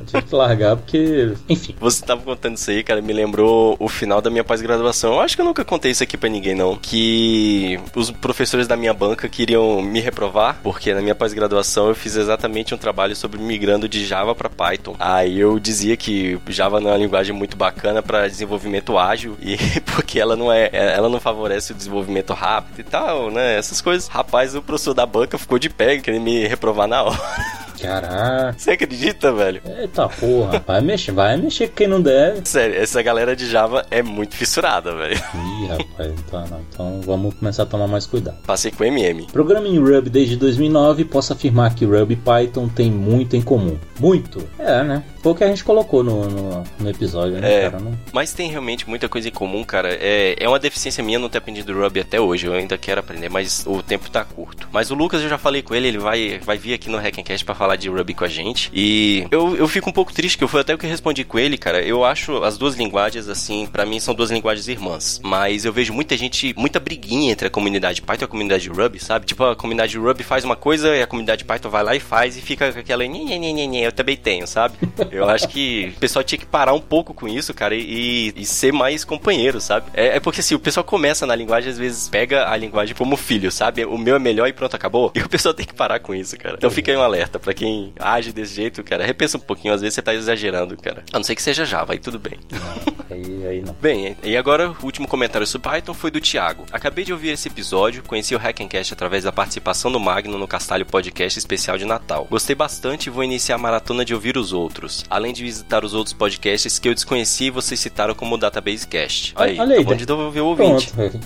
[0.07, 1.75] Tive que largar porque, enfim.
[1.81, 5.13] Você tava contando isso aí, cara, me lembrou o final da minha pós-graduação.
[5.13, 8.77] Eu acho que eu nunca contei isso aqui para ninguém não, que os professores da
[8.77, 13.39] minha banca queriam me reprovar porque na minha pós-graduação eu fiz exatamente um trabalho sobre
[13.39, 14.95] migrando de Java para Python.
[14.99, 19.57] Aí eu dizia que Java não é uma linguagem muito bacana para desenvolvimento ágil e
[19.93, 23.57] porque ela não é, ela não favorece o desenvolvimento rápido e tal, né?
[23.57, 24.07] Essas coisas.
[24.07, 27.17] Rapaz, o professor da banca ficou de pé, querendo me reprovar na hora.
[27.81, 28.55] Caraca.
[28.57, 29.61] Você acredita, velho?
[29.79, 32.41] Eita porra, vai mexer, vai mexer com quem não deve.
[32.45, 35.15] Sério, essa galera de Java é muito fissurada, velho.
[35.15, 36.61] Ih, rapaz, então, não.
[36.69, 38.37] então vamos começar a tomar mais cuidado.
[38.45, 39.27] Passei com MM.
[39.27, 43.77] Programa em Ruby desde 2009, posso afirmar que Ruby e Python tem muito em comum.
[43.99, 44.47] Muito?
[44.57, 45.03] É, né?
[45.27, 47.83] Foi o que a gente colocou no, no, no episódio, né, é, cara?
[47.83, 47.99] Não...
[48.13, 49.89] Mas tem realmente muita coisa em comum, cara.
[49.93, 52.47] É, é uma deficiência minha não ter aprendido Ruby até hoje.
[52.47, 54.69] Eu ainda quero aprender, mas o tempo tá curto.
[54.71, 57.43] Mas o Lucas, eu já falei com ele, ele vai, vai vir aqui no Hackencast
[57.43, 58.71] para falar de Ruby com a gente.
[58.73, 61.37] E eu, eu fico um pouco triste, que eu fui até o que respondi com
[61.37, 61.81] ele, cara.
[61.81, 65.19] Eu acho as duas linguagens, assim, para mim são duas linguagens irmãs.
[65.21, 68.97] Mas eu vejo muita gente, muita briguinha entre a comunidade Python e a comunidade Ruby,
[68.97, 69.25] sabe?
[69.25, 72.37] Tipo, a comunidade Ruby faz uma coisa e a comunidade Python vai lá e faz
[72.37, 74.77] e fica com aquela eu também tenho, sabe?
[75.17, 78.45] Eu acho que o pessoal tinha que parar um pouco com isso, cara, e, e
[78.45, 79.87] ser mais companheiro, sabe?
[79.93, 83.17] É, é, porque assim, o pessoal começa na linguagem, às vezes pega a linguagem como
[83.17, 83.85] filho, sabe?
[83.85, 85.11] O meu é melhor e pronto, acabou.
[85.17, 86.55] E o pessoal tem que parar com isso, cara.
[86.57, 89.03] Então fica aí um alerta para quem age desse jeito, cara.
[89.03, 91.03] Repensa um pouquinho, às vezes você tá exagerando, cara.
[91.11, 92.37] A não ser que seja Java, aí tudo bem.
[93.09, 93.73] Aí, aí não.
[93.81, 96.65] Bem, e agora o último comentário sobre Python foi do Thiago.
[96.71, 100.85] Acabei de ouvir esse episódio, conheci o Hackencast através da participação do Magno no Castalho
[100.85, 102.27] Podcast especial de Natal.
[102.29, 105.93] Gostei bastante e vou iniciar a maratona de ouvir os outros, além de visitar os
[105.93, 109.33] outros podcasts que eu desconheci e vocês citaram como Database Cast.
[109.35, 110.91] Aí, Olha aí, tá bom de devolver o ouvinte.
[110.93, 111.19] Pronto,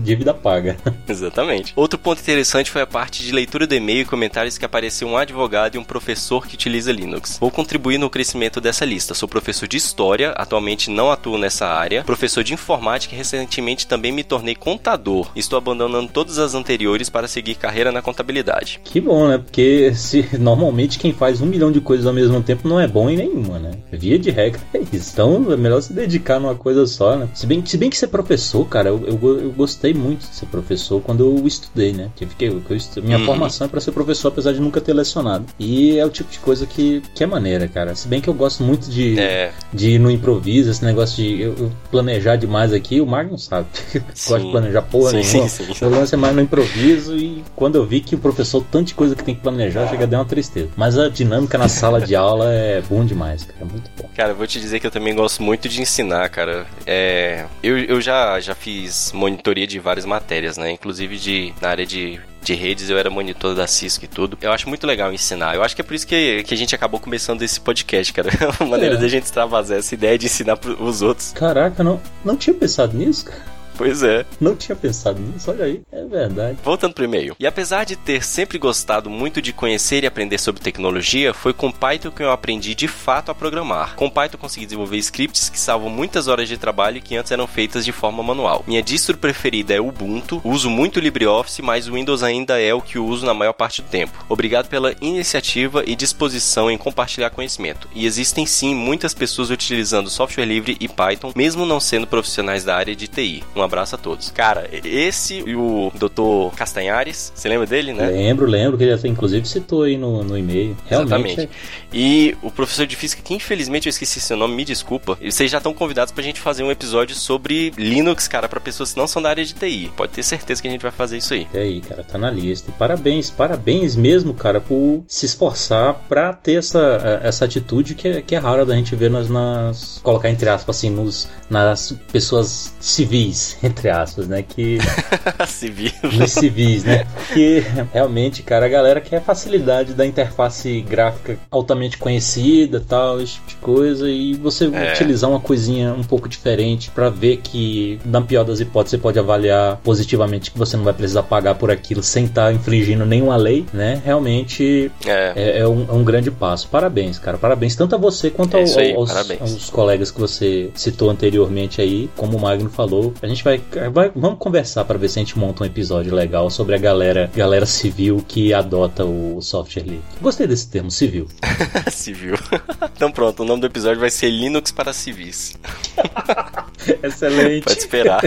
[0.00, 0.76] dívida paga.
[1.08, 1.72] Exatamente.
[1.76, 5.16] Outro ponto interessante foi a parte de leitura do e-mail e comentários que apareceu um
[5.16, 7.38] advogado e um professor que utiliza Linux.
[7.40, 9.14] Vou contribuir no crescimento dessa lista.
[9.14, 14.12] Sou professor de História, atualmente não atuo nessa área, professor de Informática e recentemente também
[14.12, 15.30] me tornei contador.
[15.34, 18.80] Estou abandonando todas as anteriores para seguir carreira na contabilidade.
[18.84, 19.38] Que bom, né?
[19.38, 23.01] Porque se normalmente quem faz um milhão de coisas ao mesmo tempo não é bom
[23.10, 23.72] em nenhuma, né?
[23.90, 25.10] Via de regra é isso.
[25.12, 27.28] Então é melhor se dedicar numa coisa só, né?
[27.34, 30.46] Se bem, se bem que ser professor, cara, eu, eu, eu gostei muito de ser
[30.46, 32.10] professor quando eu estudei, né?
[32.16, 33.24] Que fiquei, eu, eu, minha uhum.
[33.24, 35.46] formação é para ser professor, apesar de nunca ter lecionado.
[35.58, 37.94] E é o tipo de coisa que, que é maneira, cara.
[37.94, 39.52] Se bem que eu gosto muito de, é.
[39.72, 43.66] de ir no improviso, esse negócio de eu, planejar demais aqui, o Magno sabe.
[44.28, 45.48] gosto de planejar porra sim, nenhuma.
[45.48, 45.84] Sim, sim.
[45.84, 49.24] Eu lance mais no improviso e quando eu vi que o professor, tanta coisa que
[49.24, 50.68] tem que planejar, chega a dar uma tristeza.
[50.76, 53.58] Mas a dinâmica na sala de aula é bom demais, cara.
[53.60, 54.08] É muito bom.
[54.14, 56.66] Cara, eu vou te dizer que eu também gosto muito de ensinar, cara.
[56.86, 60.70] É, eu, eu já, já fiz monitoria de várias matérias, né?
[60.70, 64.36] Inclusive de, na área de de redes, eu era monitor da Cisco e tudo.
[64.42, 65.54] Eu acho muito legal ensinar.
[65.54, 68.30] Eu acho que é por isso que, que a gente acabou começando esse podcast, cara.
[68.58, 68.98] A maneira é.
[68.98, 71.30] da gente extravasar essa ideia de ensinar os outros.
[71.32, 73.51] Caraca, não, não tinha pensado nisso, cara.
[73.76, 74.24] Pois é.
[74.40, 75.82] Não tinha pensado nisso, olha aí.
[75.90, 76.58] É verdade.
[76.62, 77.36] Voltando pro e-mail.
[77.38, 81.70] E apesar de ter sempre gostado muito de conhecer e aprender sobre tecnologia, foi com
[81.70, 83.94] Python que eu aprendi de fato a programar.
[83.96, 87.84] Com Python consegui desenvolver scripts que salvam muitas horas de trabalho que antes eram feitas
[87.84, 88.64] de forma manual.
[88.66, 92.98] Minha distro preferida é Ubuntu, uso muito LibreOffice, mas o Windows ainda é o que
[92.98, 94.24] uso na maior parte do tempo.
[94.28, 97.88] Obrigado pela iniciativa e disposição em compartilhar conhecimento.
[97.94, 102.76] E existem sim muitas pessoas utilizando software livre e Python, mesmo não sendo profissionais da
[102.76, 103.42] área de TI.
[103.62, 104.30] Um abraço a todos.
[104.30, 106.54] Cara, esse e o Dr.
[106.56, 108.06] Castanhares, você lembra dele, né?
[108.08, 110.76] Lembro, lembro que ele até inclusive citou aí no, no e-mail.
[110.86, 111.30] Realmente.
[111.30, 111.48] Exatamente.
[111.92, 115.16] E o professor de física, que infelizmente eu esqueci seu nome, me desculpa.
[115.20, 118.92] E Vocês já estão convidados pra gente fazer um episódio sobre Linux, cara, pra pessoas
[118.92, 119.92] que não são da área de TI.
[119.96, 121.46] Pode ter certeza que a gente vai fazer isso aí.
[121.54, 122.72] É aí, cara, tá na lista.
[122.76, 128.34] Parabéns, parabéns mesmo, cara, por se esforçar pra ter essa, essa atitude que é, que
[128.34, 130.00] é rara da gente ver nas, nas.
[130.02, 134.42] colocar entre aspas assim, nos, nas pessoas civis, entre aspas, né?
[134.42, 134.78] Que.
[135.46, 135.90] Civil.
[136.18, 137.04] nos civis, né?
[137.16, 137.62] Porque
[137.92, 143.56] realmente, cara, a galera quer facilidade da interface gráfica altamente conhecida, tal, esse tipo de
[143.56, 144.92] coisa, e você É.
[144.92, 149.18] utilizar uma coisinha um pouco diferente pra ver que, na pior das hipóteses, você pode
[149.18, 153.64] avaliar positivamente que você não vai precisar pagar por aquilo sem estar infringindo nenhuma lei,
[153.72, 154.00] né?
[154.04, 155.32] Realmente É.
[155.36, 156.68] é, é um, é um grande passo.
[156.68, 157.38] Parabéns, cara.
[157.38, 159.10] Parabéns tanto a você quanto É ao- isso aí, aos,
[159.40, 162.08] aos colegas que você citou anteriormente aí.
[162.16, 163.60] Como o Magno falou, a gente vai,
[163.92, 167.30] vai- vamos conversar para ver se a gente monta um episódio legal sobre a galera,
[167.34, 170.02] galera civil que adota o software livre.
[170.20, 171.28] Gostei desse termo, civil.
[171.90, 172.34] Civil.
[172.96, 175.56] então pronto, o nome do episódio vai ser Linux para civis.
[177.02, 177.64] Excelente.
[177.64, 178.20] Pode esperar.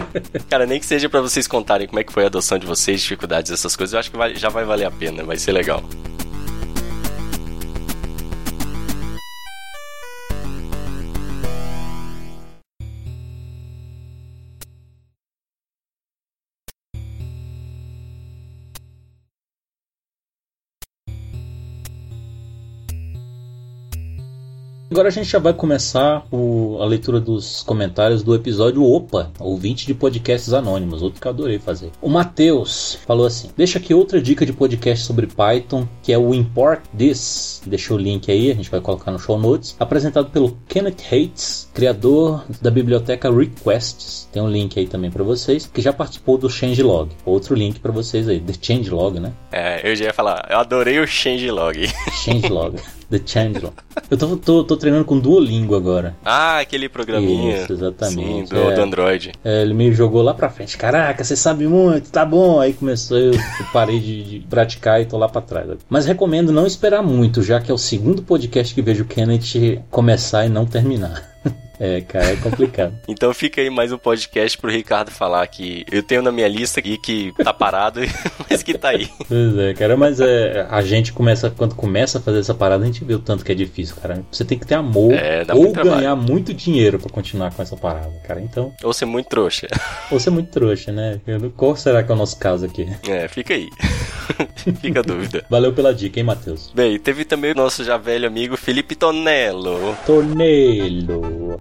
[0.49, 3.01] Cara, nem que seja pra vocês contarem como é que foi a adoção de vocês,
[3.01, 5.83] dificuldades, essas coisas, eu acho que vai- já vai valer a pena, vai ser legal.
[24.91, 29.85] Agora a gente já vai começar o- a leitura dos comentários do episódio Opa, ouvinte
[29.87, 31.91] de podcasts anônimos, outro que eu adorei fazer.
[32.01, 36.33] O Matheus falou assim: Deixa aqui outra dica de podcast sobre Python, que é o
[36.35, 37.63] Import This.
[37.65, 39.75] Deixou o link aí, a gente vai colocar no show notes.
[39.79, 44.29] Apresentado pelo Kenneth Hates, criador da biblioteca Requests.
[44.31, 47.09] Tem um link aí também para vocês, que já participou do Changelog.
[47.25, 49.33] Outro link para vocês aí, The Changelog, né?
[49.51, 51.87] É, eu já ia falar, eu adorei o changelog.
[52.23, 52.75] Changelog.
[53.09, 53.73] The Changelog.
[54.09, 56.15] Eu tô, tô, tô treinando com Duolingo agora.
[56.23, 57.63] ah, aquele programinha.
[57.63, 58.75] Isso, exatamente, Sim, do, é.
[58.75, 59.31] do Android.
[59.43, 60.77] É, ele me jogou lá pra frente.
[60.77, 62.59] Caraca, você sabe muito, tá bom.
[62.59, 63.33] Aí começou, eu
[63.71, 65.67] parei de, de praticar e tô lá pra trás.
[65.89, 69.81] Mas recomendo não esperar muito, já que é o segundo podcast que vejo o Kenneth
[69.89, 71.34] começar e não terminar.
[71.79, 72.95] É, cara, é complicado.
[73.07, 76.79] Então fica aí mais um podcast pro Ricardo falar que eu tenho na minha lista
[76.79, 78.01] aqui que tá parado,
[78.49, 79.09] mas que tá aí.
[79.27, 82.87] Pois é, cara, mas é, a gente começa, quando começa a fazer essa parada, a
[82.87, 84.23] gente vê o tanto que é difícil, cara.
[84.31, 87.77] Você tem que ter amor É, ou muito ganhar muito dinheiro pra continuar com essa
[87.77, 88.41] parada, cara.
[88.41, 89.67] Então, Ou ser muito trouxa.
[90.11, 91.19] ou ser muito trouxa, né?
[91.55, 92.87] Qual será que é o nosso caso aqui?
[93.07, 93.69] É, fica aí.
[94.81, 95.45] fica a dúvida.
[95.49, 96.71] Valeu pela dica, hein, Matheus?
[96.73, 99.95] Bem, teve também o nosso já velho amigo Felipe Tonello.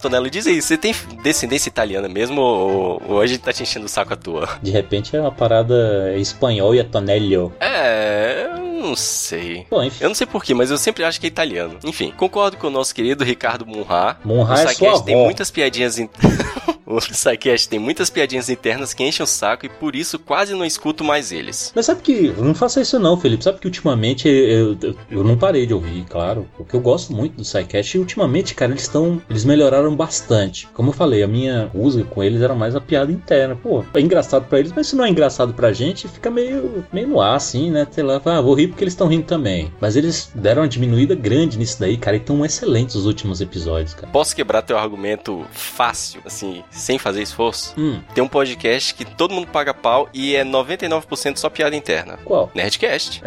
[0.05, 3.87] Tonello, diz aí, você tem descendência italiana mesmo ou, ou a gente tá te enchendo
[3.87, 4.47] o saco à toa?
[4.63, 7.55] De repente é uma parada espanhol e é Tonello.
[7.59, 9.67] É, eu não sei.
[9.71, 10.05] Bom, enfim.
[10.05, 11.79] Eu não sei porquê, mas eu sempre acho que é italiano.
[11.83, 14.19] Enfim, concordo com o nosso querido Ricardo Munha.
[14.23, 15.25] Munha é sua tem avó.
[15.25, 16.11] muitas piadinhas in...
[16.95, 20.65] O Sidecast tem muitas piadinhas internas que enchem o saco e por isso quase não
[20.65, 21.73] escuto mais eles.
[21.75, 22.29] Mas sabe que.
[22.39, 23.43] Não faça isso não, Felipe.
[23.43, 26.49] Sabe que ultimamente eu, eu, eu não parei de ouvir, claro.
[26.57, 27.97] Porque eu gosto muito do SciCast.
[27.97, 29.21] E ultimamente, cara, eles estão.
[29.29, 30.69] Eles melhoraram bastante.
[30.73, 33.57] Como eu falei, a minha usa com eles era mais a piada interna.
[33.57, 37.09] Pô, é engraçado pra eles, mas se não é engraçado pra gente, fica meio, meio
[37.09, 37.87] no ar, assim, né?
[37.91, 39.73] Sei lá, ah, vou rir porque eles estão rindo também.
[39.81, 42.17] Mas eles deram uma diminuída grande nisso daí, cara.
[42.17, 44.13] E estão excelentes os últimos episódios, cara.
[44.13, 47.75] Posso quebrar teu argumento fácil, assim, sem fazer esforço?
[47.79, 52.19] Hum, Tem um podcast que todo mundo paga pau e é 99% só piada interna.
[52.25, 52.51] qual?
[52.55, 53.23] Nerdcast.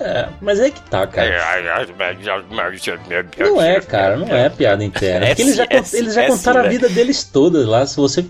[0.00, 1.28] É, mas é que tá, cara.
[3.38, 5.26] Não é, cara, não é piada interna.
[5.26, 6.68] É Porque eles já, é eles já é contaram a né?
[6.68, 7.86] vida deles todas lá.
[7.86, 8.22] Se você.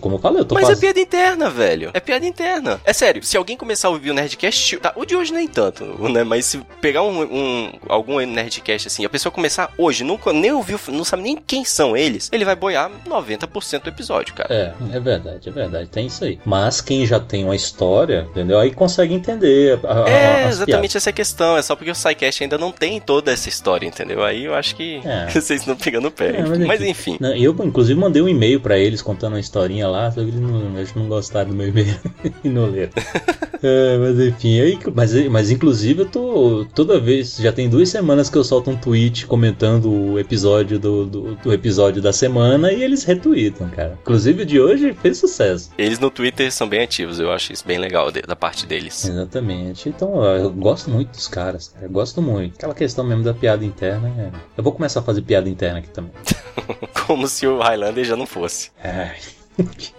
[0.00, 0.80] Como eu falei, eu tô Mas é fazendo.
[0.80, 1.90] piada interna, velho.
[1.94, 2.80] É piada interna.
[2.84, 5.84] É sério, se alguém começar a ouvir o Nerdcast, tá, o de hoje nem tanto,
[6.08, 6.22] né?
[6.24, 10.78] Mas se pegar um, um- algum Nerdcast assim, a pessoa começar hoje, nunca nem ouviu,
[10.88, 14.52] não sabe nem quem são eles, ele vai boiar 90% do episódio, cara.
[14.52, 16.38] É, é verdade, é verdade, tem isso aí.
[16.44, 18.58] Mas quem já tem uma história, entendeu?
[18.58, 19.78] Aí consegue entender.
[19.84, 21.56] a- a- É, as exatamente essa questão.
[21.56, 24.22] É só porque o SciCast ainda não tem toda essa história, entendeu?
[24.24, 25.28] Aí eu acho que É.
[25.30, 26.36] vocês não pegando o pé.
[26.36, 27.16] É, mas mas, enfim.
[27.20, 30.40] Não, eu, inclusive, mandei um e-mail pra eles contando uma historinha lá, só que eles
[30.40, 31.94] não, eles não gostaram do meu e-mail
[32.44, 32.90] e não leram.
[33.62, 36.64] É, mas enfim, aí, mas, mas inclusive eu tô.
[36.74, 41.04] Toda vez, já tem duas semanas que eu solto um tweet comentando o episódio do,
[41.04, 43.98] do, do episódio da semana e eles retweetam, cara.
[44.00, 45.70] Inclusive o de hoje fez sucesso.
[45.76, 49.04] Eles no Twitter são bem ativos, eu acho isso bem legal de- da parte deles.
[49.04, 49.88] Exatamente.
[49.88, 51.86] Então, eu gosto muito dos caras, cara.
[51.86, 52.54] Eu gosto muito.
[52.56, 54.08] Aquela questão mesmo da piada interna.
[54.18, 56.12] é- Eu vou começar a fazer piada interna aqui também.
[57.06, 58.70] Como se o Highlander já não fosse.
[58.82, 59.16] Ai,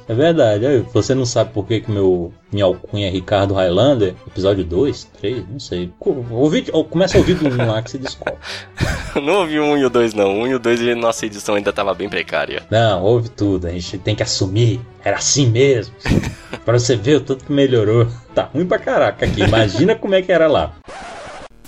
[0.07, 0.65] É verdade.
[0.93, 4.15] Você não sabe por que, que meu, minha alcunha é Ricardo Highlander?
[4.27, 5.91] Episódio 2, 3, não sei.
[5.99, 8.35] Ouvi, ou começa a ouvir do 1 lá que se descobre.
[9.21, 10.39] não ouvi o 1 e o 2, não.
[10.39, 12.63] O 1 e o 2, ele- nossa edição ainda tava bem precária.
[12.71, 13.67] Não, ouve tudo.
[13.67, 14.81] A gente tem que assumir.
[15.03, 15.93] Era assim mesmo.
[16.65, 18.07] pra você ver o tanto que melhorou.
[18.33, 19.41] Tá ruim pra caraca aqui.
[19.41, 20.73] Imagina como é que era lá.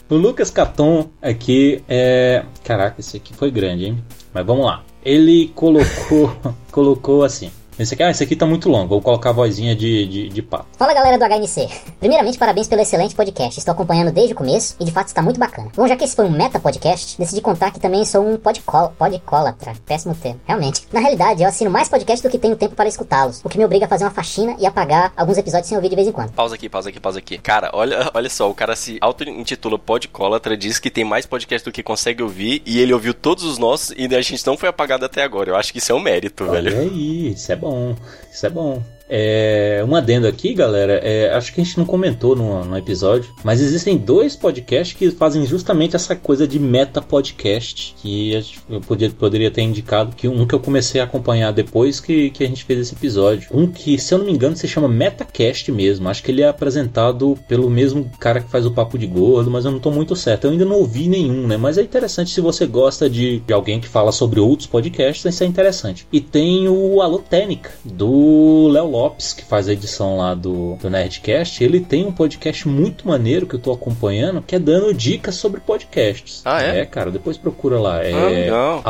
[0.09, 2.43] O Lucas Caton aqui é.
[2.63, 4.03] Caraca, esse aqui foi grande, hein?
[4.33, 4.83] Mas vamos lá.
[5.03, 6.35] Ele colocou.
[6.71, 7.51] colocou assim.
[7.77, 8.87] Esse aqui, ah, esse aqui tá muito longo.
[8.87, 10.67] Vou colocar a vozinha de, de, de pato.
[10.77, 11.67] Fala galera do HNC.
[11.99, 13.57] Primeiramente, parabéns pelo excelente podcast.
[13.57, 15.71] Estou acompanhando desde o começo e de fato está muito bacana.
[15.75, 19.73] Bom, já que esse foi um meta podcast, decidi contar que também sou um podcólatra.
[19.87, 20.83] Péssimo termo, realmente.
[20.93, 23.65] Na realidade, eu assino mais podcasts do que tenho tempo para escutá-los, o que me
[23.65, 26.31] obriga a fazer uma faxina e apagar alguns episódios sem ouvir de vez em quando.
[26.31, 27.39] Pausa aqui, pausa aqui, pausa aqui.
[27.39, 31.71] Cara, olha, olha só, o cara se auto-intitula Podcólatra, diz que tem mais podcast do
[31.71, 35.05] que consegue ouvir, e ele ouviu todos os nossos e a gente não foi apagado
[35.05, 35.49] até agora.
[35.49, 36.81] Eu acho que isso é um mérito, Olha velho.
[36.81, 37.95] aí, isso é bom.
[38.31, 38.83] Isso é bom.
[39.15, 40.93] É, um adendo aqui, galera.
[40.93, 45.11] é, acho que a gente não comentou no, no episódio, mas existem dois podcasts que
[45.11, 47.93] fazem justamente essa coisa de meta podcast.
[48.01, 52.31] Que eu podia, poderia ter indicado que um que eu comecei a acompanhar depois que,
[52.31, 53.49] que a gente fez esse episódio.
[53.53, 56.09] Um que, se eu não me engano, se chama Metacast mesmo.
[56.09, 59.63] Acho que ele é apresentado pelo mesmo cara que faz o Papo de Gordo, mas
[59.63, 60.45] eu não tô muito certo.
[60.45, 61.55] Eu ainda não ouvi nenhum, né?
[61.55, 65.43] Mas é interessante se você gosta de, de alguém que fala sobre outros podcasts, isso
[65.43, 66.07] é interessante.
[66.11, 69.02] E tem o Alô Técnica, do Léo Lopes,
[69.33, 71.63] que faz a edição lá do, do Nerdcast.
[71.63, 75.59] Ele tem um podcast muito maneiro que eu tô acompanhando, que é dando dicas sobre
[75.61, 76.41] podcasts.
[76.45, 76.79] Ah, é?
[76.79, 78.03] É, cara, depois procura lá.
[78.03, 78.81] É Ah, legal.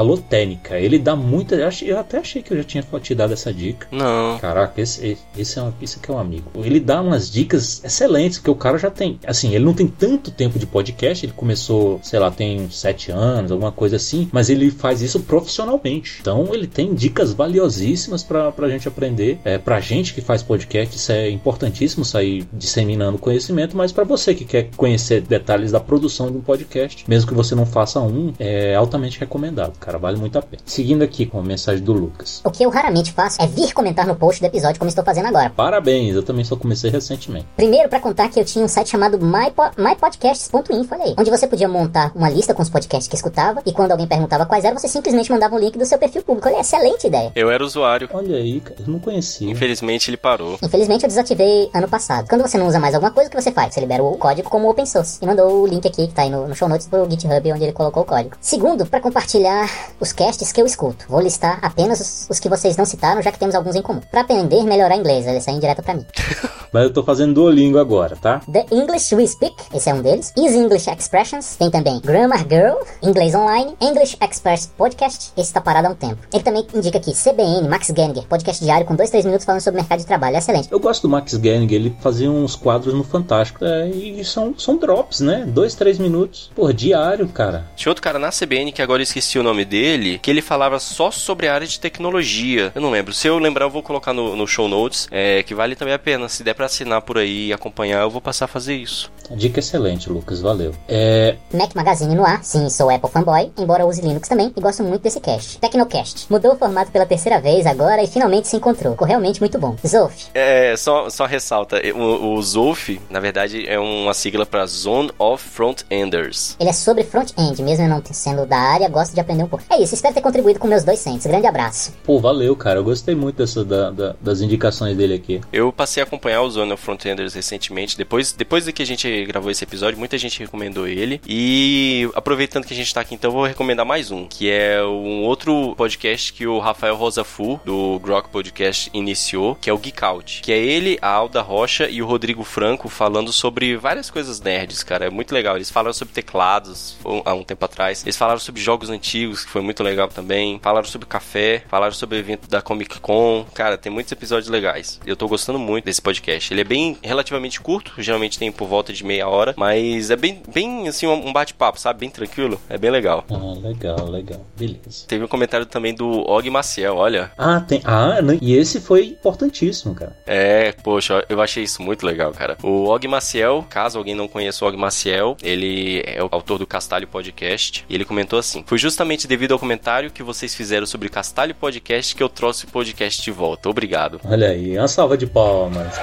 [0.78, 1.56] Ele dá muita.
[1.56, 3.88] eu até achei que eu já tinha te dado essa dica.
[3.92, 4.38] Não.
[4.40, 6.52] Caraca, esse, esse, é um, esse aqui é um amigo.
[6.56, 9.20] Ele dá umas dicas excelentes, porque o cara já tem.
[9.26, 13.12] Assim, ele não tem tanto tempo de podcast, ele começou, sei lá, tem uns sete
[13.12, 16.18] anos, alguma coisa assim, mas ele faz isso profissionalmente.
[16.22, 19.40] Então ele tem dicas valiosíssimas pra, pra gente aprender.
[19.44, 24.34] É, pra gente que faz podcast, isso é importantíssimo sair disseminando conhecimento, mas pra você
[24.34, 28.34] que quer conhecer detalhes da produção de um podcast, mesmo que você não faça um,
[28.40, 30.64] é altamente recomendado, cara, vale muito a pena.
[30.66, 32.42] Seguindo aqui com a mensagem do Lucas.
[32.44, 35.28] O que eu raramente faço é vir comentar no post do episódio como estou fazendo
[35.28, 35.52] agora.
[35.52, 37.46] Parabéns, eu também só comecei recentemente.
[37.56, 41.48] Primeiro, pra contar que eu tinha um site chamado mypo- mypodcasts.info, olha aí, onde você
[41.48, 44.78] podia montar uma lista com os podcasts que escutava e quando alguém perguntava quais eram,
[44.78, 46.48] você simplesmente mandava um link do seu perfil público.
[46.48, 47.32] Olha, excelente ideia.
[47.36, 48.10] Eu era usuário.
[48.14, 49.50] Olha aí, cara, eu não conhecia.
[49.50, 50.58] Infelizmente ele parou.
[50.62, 52.28] Infelizmente eu desativei ano passado.
[52.28, 53.74] Quando você não usa mais alguma coisa, o que você faz?
[53.74, 55.20] Você libera o código como open source.
[55.22, 57.64] E mandou o link aqui, que tá aí no, no show notes do GitHub, onde
[57.64, 58.36] ele colocou o código.
[58.40, 59.70] Segundo, pra compartilhar
[60.00, 61.06] os casts que eu escuto.
[61.08, 64.02] Vou listar apenas os, os que vocês não citaram, já que temos alguns em comum.
[64.12, 66.06] Pra aprender e melhorar inglês, essa é indireta pra mim.
[66.74, 68.42] Mas eu tô fazendo Duolingo agora, tá?
[68.52, 70.34] The English We Speak, esse é um deles.
[70.36, 75.88] Easy English Expressions, tem também Grammar Girl, Inglês Online, English Express Podcast, esse tá parado
[75.88, 76.18] há um tempo.
[76.34, 79.73] Ele também indica aqui CBN, Max Geringer, podcast diário com 2, 3 minutos falando sobre
[79.76, 80.68] mercado de trabalho, excelente.
[80.72, 83.64] Eu gosto do Max Geringer, ele fazia uns quadros no Fantástico.
[83.64, 85.46] É, e são, são drops, né?
[85.48, 87.66] Dois, três minutos por diário, cara.
[87.76, 90.80] Tinha outro cara na CBN que agora eu esqueci o nome dele, que ele falava
[90.80, 92.72] só sobre a área de tecnologia.
[92.74, 93.14] Eu não lembro.
[93.14, 96.00] Se eu lembrar, eu vou colocar no, no show notes, é, que vale também a
[96.00, 96.28] pena.
[96.30, 99.12] Se der pra assinar por aí e acompanhar, eu vou passar a fazer isso.
[99.32, 100.74] Dica é excelente, Lucas, valeu.
[100.88, 104.84] É, Mac Magazine no ar, sim, sou Apple fanboy, embora use Linux também e gosto
[104.84, 105.60] muito desse cast.
[105.60, 108.94] Tecnocast, mudou o formato pela terceira vez agora e finalmente se encontrou.
[108.94, 109.63] Ficou realmente muito bom.
[109.88, 115.12] Zof, É, só, só ressalta, o, o ZOF, na verdade, é uma sigla para Zone
[115.18, 116.56] of Front-Enders.
[116.60, 119.64] ele é sobre front-end, mesmo eu não sendo da área, gosto de aprender um pouco.
[119.70, 121.26] É isso, espero ter contribuído com meus dois cents.
[121.26, 121.94] Grande abraço.
[122.04, 122.80] pô, valeu, cara.
[122.80, 125.42] Eu gostei muito dessa, da- da- das indicações dele aqui.
[125.52, 129.26] Eu passei a acompanhar o Zone of Front-Enders recentemente, depois, depois de que a gente
[129.26, 131.22] gravou esse episódio, muita gente recomendou ele.
[131.28, 134.84] E aproveitando que a gente tá aqui, então eu vou recomendar mais um, que é
[134.84, 140.04] um outro podcast que o Rafael Rosafu, do Grok Podcast, iniciou, que é o Geek
[140.04, 140.42] Out.
[140.42, 144.84] Que é ele, a Alda Rocha e o Rodrigo Franco falando sobre várias coisas nerds,
[144.84, 145.06] cara.
[145.06, 145.56] É muito legal.
[145.56, 148.04] Eles falaram sobre teclados um- há um tempo atrás.
[148.04, 150.60] Eles falaram sobre jogos antigos, que foi muito legal também.
[150.62, 153.46] Falaram sobre café, falaram sobre o evento da Comic Con.
[153.54, 155.00] Cara, tem muitos episódios legais.
[155.06, 156.54] Eu tô gostando muito desse podcast.
[156.54, 160.42] Ele é bem relativamente curto, geralmente tem por volta de meia hora, mas é bem,
[160.54, 162.00] bem assim, um bate-papo, sabe?
[162.02, 162.60] Bem tranquilo.
[162.70, 163.24] É bem legal.
[163.30, 164.46] Ah, legal, legal.
[164.58, 165.06] Beleza.
[165.08, 167.32] Teve um comentário também do Og Maciel, olha.
[167.38, 167.82] Ah, tem.
[167.86, 168.38] Ah, né?
[168.42, 170.16] e esse foi importantíssimo, cara.
[170.26, 172.58] É, poxa, eu achei isso muito legal, cara.
[172.64, 176.68] O Og Maciel, caso alguém não conheça o Og Maciel, ele é o autor do
[176.68, 181.10] Castalho Podcast, e ele comentou assim: Foi justamente devido ao comentário que vocês fizeram sobre
[181.10, 183.70] Castalho Podcast que eu trouxe o podcast de volta.
[183.70, 184.20] Obrigado.
[184.24, 185.94] Olha aí, uma salva de palmas.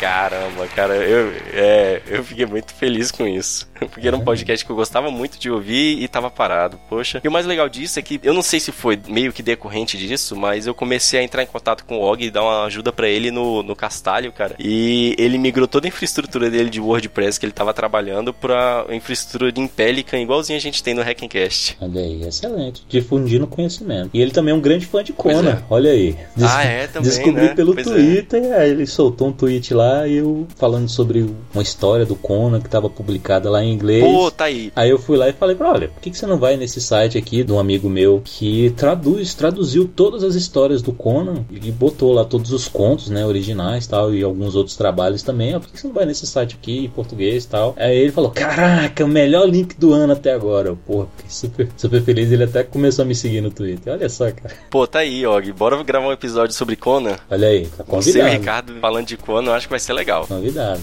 [0.00, 3.66] Caramba, cara, eu, é, eu fiquei muito feliz com isso.
[3.90, 7.20] Porque era um podcast que eu gostava muito de ouvir e tava parado, poxa.
[7.22, 9.96] E o mais legal disso é que eu não sei se foi meio que decorrente
[9.96, 12.92] disso, mas eu comecei a entrar em contato com o Og e dar uma ajuda
[12.92, 14.54] para ele no, no Castalho, cara.
[14.58, 19.50] E ele migrou toda a infraestrutura dele de WordPress que ele tava trabalhando pra infraestrutura
[19.52, 21.76] de Impelican, igualzinho a gente tem no Hackencast.
[21.80, 22.84] Olha aí, excelente.
[22.88, 24.10] Difundindo conhecimento.
[24.12, 25.50] E ele também é um grande fã de Pois Conan.
[25.50, 25.62] é.
[25.68, 26.16] Olha aí.
[26.36, 27.54] Des- Ah, é, também, Descobri né?
[27.54, 27.90] pelo Pois é.
[27.94, 32.60] Twitter, aí ele soltou um tweet lá e eu falando sobre uma história do Conan
[32.60, 34.02] que estava publicada lá em inglês.
[34.02, 34.72] Pô, tá aí.
[34.74, 36.80] Aí eu fui lá e falei pra olha, por que, que você não vai nesse
[36.80, 41.70] site aqui de um amigo meu que traduz, traduziu todas as histórias do Conan e
[41.70, 45.54] botou lá todos os contos, né, originais tal, e alguns outros trabalhos também.
[45.54, 47.74] Ah, por que você não vai nesse site aqui em português e tal?
[47.76, 50.68] Aí ele falou, caraca, o melhor link do ano até agora.
[50.68, 52.30] Eu, Porra, fiquei super, super feliz.
[52.30, 53.92] Ele até começou a me seguir no Twitter.
[53.92, 54.54] Olha só, cara.
[54.70, 55.52] Pô, tá aí, Og.
[55.52, 57.16] Bora gravar um episódio sobre Conan.
[57.30, 58.30] Olha aí, tá Você e o convidado.
[58.30, 60.26] Ricardo falando de Conan, eu acho que vai ser legal.
[60.26, 60.80] Convidado.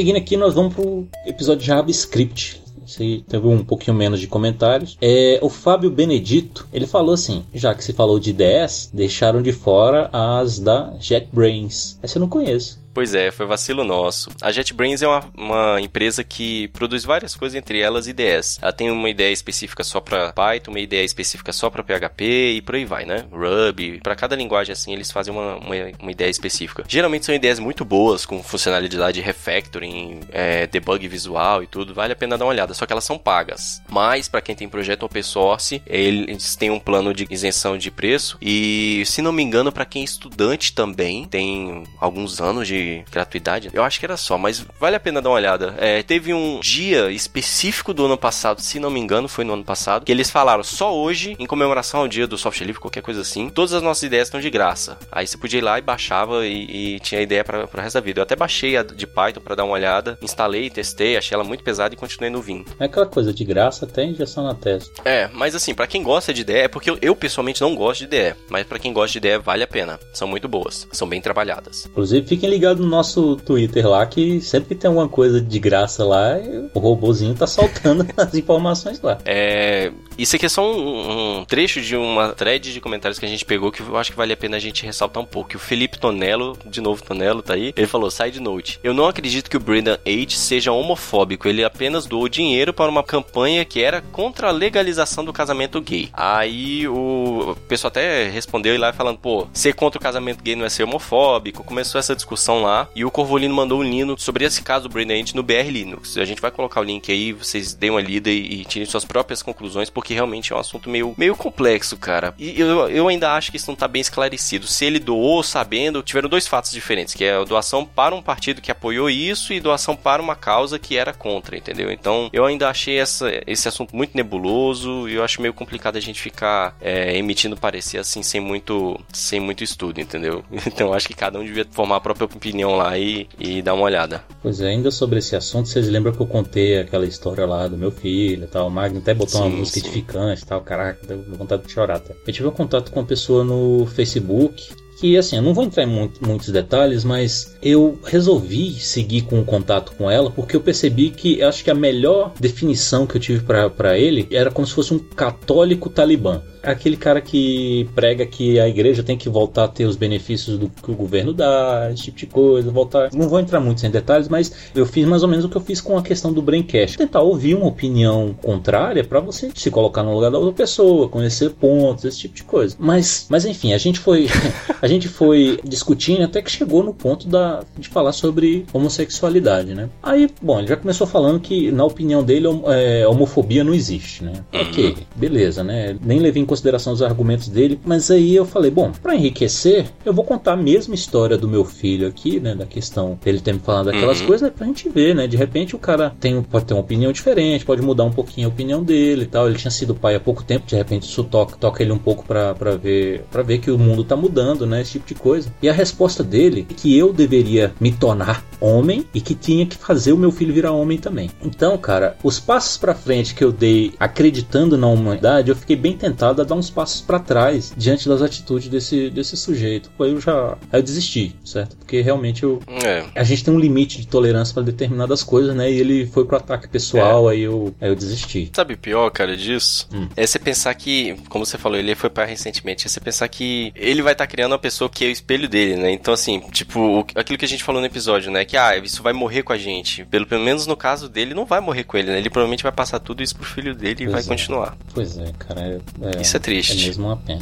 [0.00, 2.62] Seguindo aqui, nós vamos pro episódio de JavaScript.
[2.98, 4.96] Aí teve um pouquinho menos de comentários.
[4.98, 9.52] É, o Fábio Benedito, ele falou assim: já que se falou de IDS, deixaram de
[9.52, 11.98] fora as da JetBrains.
[12.02, 12.79] Essa eu não conheço.
[12.92, 14.30] Pois é, foi vacilo nosso.
[14.42, 18.58] A JetBrains é uma, uma empresa que produz várias coisas, entre elas IDEs.
[18.60, 22.62] Ela tem uma ideia específica só para Python, uma ideia específica só para PHP e
[22.62, 23.24] por aí vai, né?
[23.30, 24.00] Ruby.
[24.02, 26.84] Para cada linguagem assim, eles fazem uma, uma, uma ideia específica.
[26.88, 31.94] Geralmente são ideias muito boas, com funcionalidade de refactoring, é, debug visual e tudo.
[31.94, 33.80] Vale a pena dar uma olhada, só que elas são pagas.
[33.88, 38.36] Mas para quem tem projeto open source, eles têm um plano de isenção de preço
[38.40, 42.79] e, se não me engano, para quem é estudante também, tem alguns anos de
[43.10, 43.70] gratuidade.
[43.72, 45.74] Eu acho que era só, mas vale a pena dar uma olhada.
[45.78, 49.64] É, teve um dia específico do ano passado, se não me engano, foi no ano
[49.64, 53.20] passado, que eles falaram só hoje, em comemoração ao dia do software livre, qualquer coisa
[53.20, 54.98] assim, todas as nossas ideias estão de graça.
[55.10, 58.00] Aí você podia ir lá e baixava e, e tinha ideia para o resto da
[58.00, 58.20] vida.
[58.20, 61.64] Eu até baixei a de Python para dar uma olhada, instalei, testei, achei ela muito
[61.64, 62.64] pesada e continuei no Vim.
[62.78, 65.02] É aquela coisa de graça, até injeção na testa.
[65.04, 68.00] É, mas assim, pra quem gosta de IDE, é porque eu, eu pessoalmente não gosto
[68.00, 69.98] de IDE, mas pra quem gosta de IDE vale a pena.
[70.12, 71.86] São muito boas, são bem trabalhadas.
[71.86, 76.04] Inclusive, fiquem ligados no nosso Twitter lá, que sempre que tem alguma coisa de graça
[76.04, 76.36] lá,
[76.74, 79.18] o robozinho tá soltando as informações lá.
[79.24, 83.28] É, isso aqui é só um, um trecho de uma thread de comentários que a
[83.28, 85.56] gente pegou que eu acho que vale a pena a gente ressaltar um pouco.
[85.56, 88.78] O Felipe Tonello, de novo Tonello, tá aí, ele falou: side note.
[88.82, 93.02] Eu não acredito que o Brendan Age seja homofóbico, ele apenas doou dinheiro para uma
[93.02, 96.10] campanha que era contra a legalização do casamento gay.
[96.12, 100.68] Aí o pessoal até respondeu lá falando: pô, ser contra o casamento gay não é
[100.68, 101.64] ser homofóbico.
[101.64, 105.34] Começou essa discussão lá e o Corvolino mandou um lino sobre esse caso do Age
[105.34, 106.16] no BR Linux.
[106.16, 109.04] A gente vai colocar o link aí, vocês deem uma lida e, e tirem suas
[109.04, 112.34] próprias conclusões, porque realmente é um assunto meio, meio complexo, cara.
[112.38, 114.66] E eu, eu ainda acho que isso não tá bem esclarecido.
[114.66, 118.60] Se ele doou sabendo, tiveram dois fatos diferentes, que é a doação para um partido
[118.60, 121.90] que apoiou isso e doação para uma causa que era contra, entendeu?
[121.90, 126.00] Então, eu ainda achei essa, esse assunto muito nebuloso e eu acho meio complicado a
[126.00, 130.44] gente ficar é, emitindo parecer assim sem muito, sem muito estudo, entendeu?
[130.70, 133.84] Então, acho que cada um devia formar a própria opinião lá e, e dar uma
[133.84, 134.22] olhada.
[134.42, 137.76] Pois é, ainda sobre esse assunto, vocês lembram que eu contei aquela história lá do
[137.76, 138.68] meu filho e tal?
[138.68, 139.86] O Magno até botou uma Sim, música sim.
[139.86, 140.60] edificante e tal.
[140.62, 142.14] Caraca, deu vontade de chorar até.
[142.26, 145.84] Eu tive um contato com uma pessoa no Facebook que assim, eu não vou entrar
[145.84, 150.60] em muito- muitos detalhes, mas eu resolvi seguir com o contato com ela porque eu
[150.60, 153.42] percebi que acho que a melhor definição que eu tive
[153.74, 156.42] pra ele era como se fosse um católico talibã.
[156.62, 160.68] Aquele cara que prega que a igreja tem que voltar a ter os benefícios do
[160.68, 163.10] que o governo dá, esse tipo de coisa, voltar.
[163.12, 165.60] Não vou entrar muito em detalhes, mas eu fiz mais ou menos o que eu
[165.60, 166.98] fiz com a questão do Braincast.
[166.98, 171.50] Tentar ouvir uma opinião contrária pra você se colocar no lugar da outra pessoa, conhecer
[171.50, 172.76] pontos, esse tipo de coisa.
[172.78, 174.26] Mas, mas enfim, a gente foi
[174.80, 179.88] a gente foi discutindo até que chegou no ponto da, de falar sobre homossexualidade, né?
[180.02, 184.32] Aí, bom, ele já começou falando que, na opinião dele, é, homofobia não existe, né?
[184.52, 185.96] Ok, beleza, né?
[186.02, 190.12] Nem levei em consideração os argumentos dele, mas aí eu falei, bom, pra enriquecer, eu
[190.12, 192.54] vou contar a mesma história do meu filho aqui, né?
[192.56, 194.26] Da questão dele ter me falado aquelas Uhum.
[194.26, 195.26] coisas, né, pra gente ver, né?
[195.28, 198.50] De repente o cara tem, pode ter uma opinião diferente, pode mudar um pouquinho a
[198.50, 199.46] opinião dele e tal.
[199.48, 202.24] Ele tinha sido pai há pouco tempo, de repente isso toca, toca ele um pouco
[202.26, 204.80] pra, pra ver para ver que o mundo tá mudando, né?
[204.80, 205.48] Esse tipo de coisa.
[205.62, 209.76] E a resposta dele é que eu deveria me tornar homem e que tinha que
[209.76, 211.30] fazer o meu filho virar homem também.
[211.44, 215.96] Então, cara, os passos pra frente que eu dei acreditando na humanidade, eu fiquei bem
[215.96, 219.90] tentado a dar uns passos para trás diante das atitudes desse, desse sujeito.
[220.00, 221.76] Aí eu já aí eu desisti, certo?
[221.76, 223.04] Porque realmente eu, É.
[223.14, 225.70] a gente tem um limite de tolerância para determinadas coisas, né?
[225.70, 228.50] E ele foi pro ataque pessoal, aí, eu, aí eu desisti.
[228.54, 229.88] Sabe o pior, cara, disso?
[229.92, 230.08] Hum.
[230.16, 233.72] É você pensar que, como você falou, ele foi para recentemente, é você pensar que
[233.74, 235.90] ele vai estar criando uma pessoa que é o espelho dele, né?
[235.92, 238.44] Então, assim, tipo, aquilo que a gente falou no episódio, né?
[238.44, 240.04] Que, ah, isso vai morrer com a gente.
[240.06, 242.18] Pelo, pelo menos no caso dele, não vai morrer com ele, né?
[242.18, 244.26] Ele provavelmente vai passar tudo isso pro filho dele e Pois vai é.
[244.26, 244.76] continuar.
[244.94, 245.60] Pois é, cara.
[245.60, 246.80] É, é- Isso é triste.
[246.84, 247.40] É mesmo uma pena.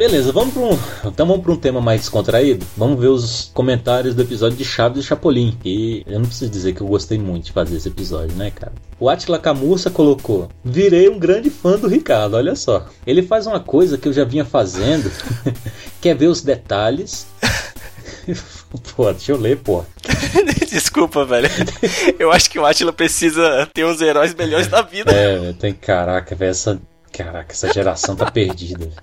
[0.00, 2.64] Beleza, vamos para um, então vamos para um tema mais descontraído.
[2.74, 5.58] Vamos ver os comentários do episódio de Chaves e Chapolin.
[5.62, 8.72] E eu não preciso dizer que eu gostei muito de fazer esse episódio, né, cara?
[8.98, 12.86] O Atila Camurça colocou: Virei um grande fã do Ricardo, olha só.
[13.06, 15.12] Ele faz uma coisa que eu já vinha fazendo,
[16.00, 17.26] que é ver os detalhes.
[18.96, 19.84] pô, deixa eu ler, pô.
[20.70, 21.50] Desculpa, velho.
[22.18, 25.12] Eu acho que o Atila precisa ter uns heróis melhores da vida.
[25.12, 26.80] É, tem caraca, velho, essa.
[27.12, 28.88] Caraca, essa geração tá perdida.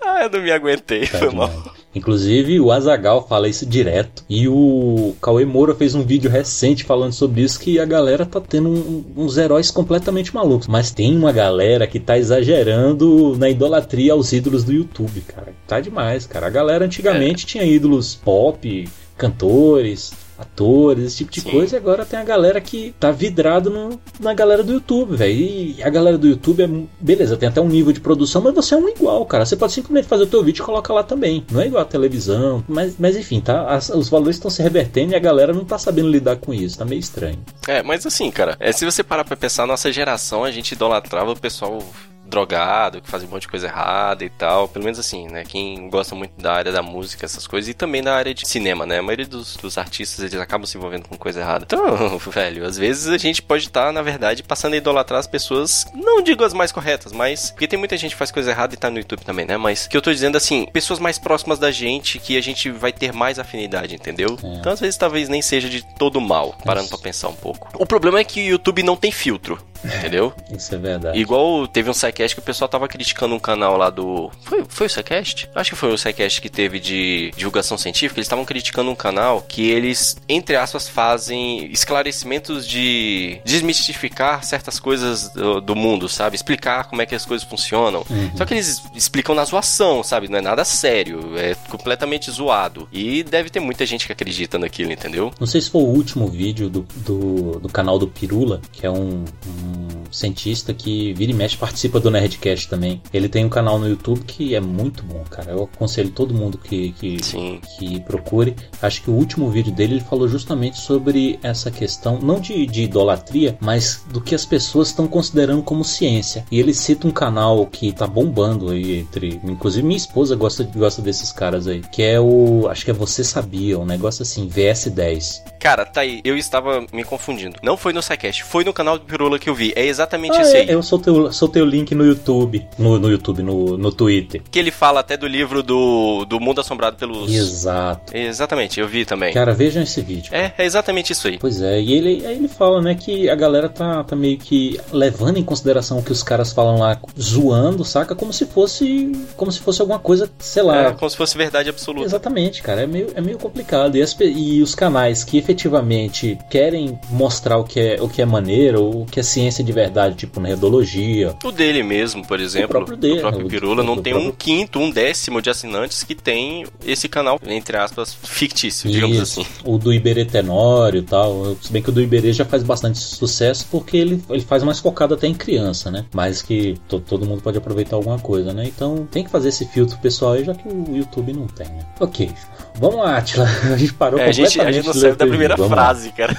[0.00, 1.48] Ah, eu não me aguentei, Tá foi mal.
[1.48, 1.70] demais.
[1.94, 4.24] Inclusive, o Azagal fala isso direto.
[4.28, 7.60] E o Cauê Moura fez um vídeo recente falando sobre isso.
[7.60, 10.66] Que a galera tá tendo um- uns heróis completamente malucos.
[10.66, 15.52] Mas tem uma galera que tá exagerando na idolatria aos ídolos do YouTube, cara.
[15.66, 16.46] Tá demais, cara.
[16.46, 20.12] A galera antigamente tinha ídolos pop, cantores.
[20.38, 21.50] Atores, esse tipo de Sim.
[21.50, 25.32] coisa, e agora tem a galera que tá vidrado no- na galera do YouTube, velho.
[25.32, 26.68] E a galera do YouTube é.
[27.00, 29.44] Beleza, tem até um nível de produção, mas você é um igual, cara.
[29.44, 31.44] Você pode simplesmente fazer o teu vídeo e colocar lá também.
[31.50, 32.62] Não é igual a televisão.
[32.68, 33.66] Mas, mas enfim, tá?
[33.68, 36.78] As- os valores estão se revertendo e a galera não tá sabendo lidar com isso.
[36.78, 37.38] Tá meio estranho.
[37.66, 41.32] É, mas assim, cara, é, se você parar pra pensar, nossa geração, a gente idolatrava
[41.32, 41.82] o pessoal
[42.28, 44.68] drogado, que fazia um monte de coisa errada e tal.
[44.68, 45.44] Pelo menos assim, né?
[45.44, 48.84] Quem gosta muito da área da música, essas coisas, e também da área de cinema,
[48.84, 48.98] né?
[48.98, 51.64] A maioria dos, dos artistas, eles acabam se envolvendo com coisa errada.
[51.64, 55.86] Então, velho, às vezes a gente pode estar, na verdade, passando a idolatrar as pessoas,
[55.94, 57.50] não digo as mais corretas, mas.
[57.50, 59.56] Porque tem muita gente que faz coisa errada e tá no YouTube também, né?
[59.56, 62.92] Mas que eu tô dizendo assim, pessoas mais próximas da gente que a gente vai
[62.92, 64.38] ter mais afinidade, entendeu?
[64.42, 64.54] É.
[64.54, 67.68] Então, às vezes, talvez nem seja de todo mal, parando pra pensar um pouco.
[67.74, 70.32] O problema é que o YouTube não tem filtro, entendeu?
[70.50, 71.18] Isso é verdade.
[71.18, 74.30] Igual teve um SciCast que o pessoal tava criticando um canal lá do.
[74.42, 75.48] Foi, foi o SciCast?
[75.54, 78.18] Acho que foi o SciCast que teve de divulgação científica.
[78.18, 85.30] Eles estavam criticando um canal que eles, entre aspas, fazem esclarecimentos de desmistificar certas coisas
[85.30, 86.36] do, do mundo, sabe?
[86.36, 88.04] Explicar como é que as coisas funcionam.
[88.36, 90.28] Só que eles explicam na zoação, sabe?
[90.28, 91.36] Não é nada sério.
[91.36, 92.88] É completamente zoado.
[92.92, 95.32] E deve ter muita gente que acredita naquilo, entendeu?
[95.38, 98.90] Não sei se foi o último vídeo do, do, do canal do Pirula, que é
[98.90, 99.67] um, um
[100.10, 103.02] cientista que vira e mexe participa do Nerdcast também.
[103.12, 105.52] Ele tem um canal no YouTube que é muito bom, cara.
[105.52, 107.60] Eu aconselho todo mundo que, que, Sim.
[107.76, 108.54] que procure.
[108.80, 112.82] Acho que o último vídeo dele ele falou justamente sobre essa questão, não de, de
[112.84, 116.44] idolatria, mas do que as pessoas estão considerando como ciência.
[116.50, 119.40] E ele cita um canal que tá bombando aí entre.
[119.44, 121.82] Inclusive minha esposa gosta, gosta desses caras aí.
[121.92, 122.68] Que é o.
[122.68, 125.42] Acho que é Você Sabia, um negócio assim, VS10.
[125.58, 126.20] Cara, tá aí.
[126.24, 127.56] Eu estava me confundindo.
[127.62, 129.72] Não foi no SciCast, foi no canal do Pirula que eu vi.
[129.74, 130.70] É exatamente Ah, esse é, aí.
[130.70, 132.66] eu soltei, o- soltei o link no YouTube.
[132.78, 134.42] No, no YouTube, no, no Twitter.
[134.50, 137.32] Que ele fala até do livro do, do Mundo Assombrado pelos.
[137.32, 138.16] Exato.
[138.16, 139.32] Exatamente, eu vi também.
[139.34, 140.32] Cara, vejam esse vídeo.
[140.34, 141.38] É, é exatamente isso aí.
[141.38, 144.78] Pois é, e ele, aí ele fala, né, que a galera tá, tá meio que
[144.92, 148.14] levando em consideração o que os caras falam lá, zoando, saca?
[148.14, 149.12] Como se fosse.
[149.36, 150.88] Como se fosse alguma coisa, sei lá.
[150.88, 152.06] É como se fosse verdade absoluta.
[152.06, 153.96] Exatamente, cara, é meio, é meio complicado.
[153.96, 158.24] E, as e os canais que efetivamente querem mostrar o que, é, o que é
[158.24, 162.96] maneiro, o que é ciência de verdade, tipo nerdologia, O dele mesmo, por exemplo, próprio
[162.96, 166.02] dele, o próprio o- Pirula, não o tem um próprio- quinto, um décimo de assinantes
[166.04, 169.50] que tem esse canal, entre aspas, fictício, digamos Isso, assim.
[169.64, 171.56] O do Iberê Tenório e tal.
[171.60, 174.78] Se bem que o do Iberê já faz bastante sucesso porque ele, ele faz mais
[174.78, 176.04] focado até em criança, né?
[176.12, 178.64] Mas que to- todo mundo pode aproveitar alguma coisa, né?
[178.66, 181.80] Então tem que fazer esse filtro pessoal aí, já que o YouTube não tem, né?
[182.00, 182.30] Ok.
[182.76, 183.46] Vamos lá, Atila.
[183.72, 185.68] A gente parou É, a, gente, a completamente gente não saiu da o primeira lá.
[185.68, 186.36] frase, cara.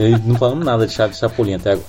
[0.00, 1.86] Eu não falamos nada de Chaves Chapolin até agora.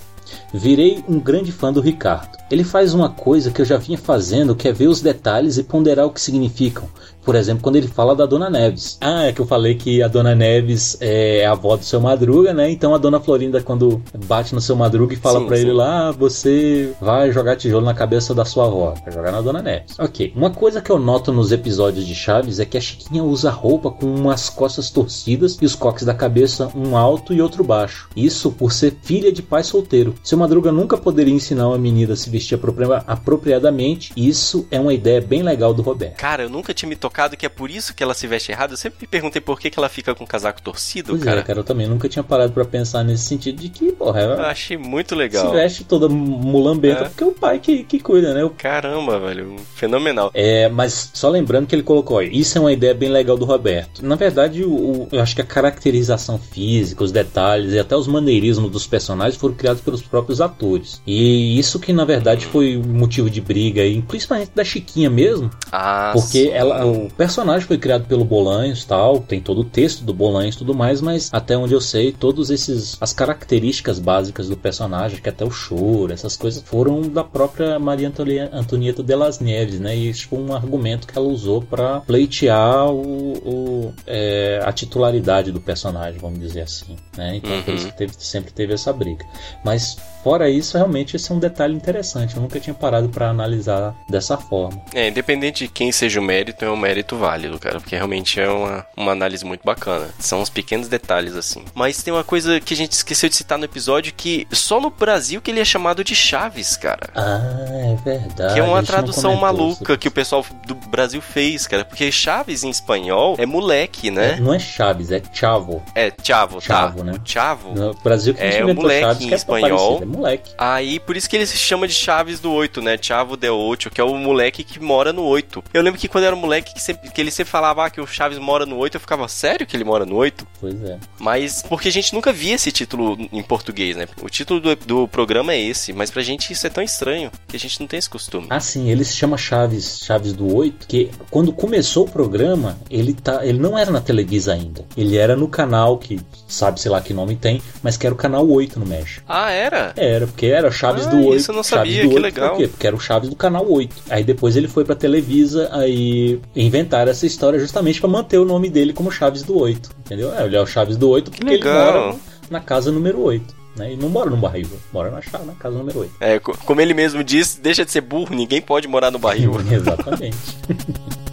[0.53, 2.37] Virei um grande fã do Ricardo.
[2.49, 5.63] Ele faz uma coisa que eu já vinha fazendo, que é ver os detalhes e
[5.63, 6.89] ponderar o que significam.
[7.29, 8.97] Por exemplo, quando ele fala da Dona Neves.
[8.99, 12.55] Ah, é que eu falei que a Dona Neves é a avó do seu Madruga,
[12.55, 12.71] né?
[12.71, 15.53] Então a Dona Florinda, quando bate no seu Madruga e fala sim.
[15.61, 18.95] ele lá, ah, você vai jogar tijolo na cabeça da sua avó.
[19.03, 19.95] Vai jogar na Dona Neves.
[19.99, 20.33] Ok.
[20.35, 23.91] Uma coisa que eu noto nos episódios de Chaves é que a Chiquinha usa roupa
[23.91, 28.09] com umas costas torcidas e os coques da cabeça um alto e outro baixo.
[28.15, 30.15] Isso por ser filha de pai solteiro.
[30.23, 34.11] Seu Madruga nunca poderia ensinar uma menina a se vestir apropria- apropriadamente.
[34.17, 36.17] Isso é uma ideia bem legal do Roberto.
[36.17, 38.71] Cara, eu nunca tinha me tocado que é por isso que ela se veste errado.
[38.71, 41.39] Eu sempre me perguntei por que, que ela fica com o casaco torcido, Pois cara.
[41.41, 44.31] é, cara, eu também nunca tinha parado pra pensar nesse sentido de que, porra, Eu
[44.33, 45.51] ela achei muito se legal.
[45.51, 47.09] veste toda mulambenta É.
[47.09, 48.43] porque é o pai que, que cuida, né?
[48.43, 49.55] O- Caramba, velho.
[49.75, 50.31] Fenomenal.
[50.33, 53.45] É, mas só lembrando que ele colocou, ó, isso é uma ideia bem legal do
[53.45, 54.05] Roberto.
[54.05, 58.07] Na verdade, o, o- eu acho que a caracterização física, os detalhes e até os
[58.07, 61.01] maneirismos dos personagens foram criados pelos próprios atores.
[61.05, 66.11] E isso que na verdade foi motivo de briga, aí, principalmente da Chiquinha mesmo, Ah,
[66.13, 66.49] Porque sim.
[66.49, 70.57] ela, o personagem foi criado pelo Bolanhos tal, tem todo o texto do Bolanhos e
[70.59, 75.29] tudo mais, mas até onde eu sei, todos esses as características básicas do personagem, que
[75.29, 79.95] até o choro, essas coisas foram da própria Maria Antoni- Antonieta de las Neves, né?
[79.95, 85.51] E isso foi um argumento que ela usou para pleitear o, o, é, a titularidade
[85.51, 87.35] do personagem, vamos dizer assim, né?
[87.37, 87.75] Então por Uhum.
[87.75, 89.25] isso que teve- sempre teve essa briga.
[89.63, 92.35] Mas fora isso, realmente esse é um detalhe interessante.
[92.35, 94.81] Eu nunca tinha parado para analisar dessa forma.
[94.93, 98.49] É, independente de quem seja o mérito, é um mérito válido, cara, porque realmente é
[98.49, 100.07] uma, uma análise muito bacana.
[100.19, 101.63] São os pequenos detalhes, assim.
[101.73, 104.89] Mas tem uma coisa que a gente esqueceu de citar no episódio, que só no
[104.89, 107.09] Brasil que ele é chamado de Chaves, cara.
[107.15, 107.39] Ah,
[107.69, 108.53] é verdade.
[108.53, 109.97] Que é uma tradução maluca isso.
[109.99, 111.85] que o pessoal do Brasil fez, cara.
[111.85, 114.37] Porque Chaves em espanhol é moleque, É, né?
[114.41, 115.81] não é Chaves, é Chavo.
[115.95, 117.03] É, Chavo, Chavo, tá?
[117.03, 117.13] né?
[117.13, 117.73] O Chavo.
[117.73, 119.93] No Brasil que a gente É, inventou moleque Chaves, em é espanhol.
[119.99, 120.51] parecido, é moleque.
[120.57, 122.97] Aí, por isso que ele se chama de Chaves do 8, né?
[123.01, 125.63] Chavo del 8, que é o moleque que mora no 8.
[125.73, 128.01] Eu lembro que quando eu era moleque, que, sempre- que ele sempre falava ah, que
[128.01, 130.47] o Chaves mora no 8, eu ficava, sério que ele mora no 8?
[130.59, 130.97] Pois é.
[131.19, 134.07] Mas, porque a gente nunca via esse título em português, né?
[134.21, 137.55] O título do, do programa é esse, mas pra gente isso é tão estranho, que
[137.55, 138.47] a gente não tem esse costume.
[138.49, 143.13] Ah, sim, ele se chama Chaves, Chaves do 8, que quando começou o programa, ele,
[143.13, 144.85] tá, ele não era na Televisa ainda.
[144.97, 148.17] Ele era no canal que sabe, sei lá que nome tem, mas que era o
[148.17, 149.23] canal 8 no México.
[149.27, 149.93] Ah, era?
[150.01, 151.35] Era, porque era Chaves Ah, do 8.
[151.35, 152.49] isso eu não Chaves sabia, do que 8 legal.
[152.51, 152.67] Por quê?
[152.67, 153.95] Porque era o Chaves do canal 8.
[154.09, 158.69] Aí depois ele foi pra Televisa, aí inventaram essa história justamente pra manter o nome
[158.69, 159.89] dele como Chaves do 8.
[160.05, 160.33] Entendeu?
[160.33, 162.15] É, ele é o Chaves do 8 porque ele mora
[162.49, 163.59] na casa número 8.
[163.77, 163.93] Né?
[163.93, 166.13] E não mora no barril, mora na, cha- na casa número 8.
[166.19, 169.53] É, co- como ele mesmo disse, deixa de ser burro, ninguém pode morar no barril.
[169.71, 170.37] Exatamente.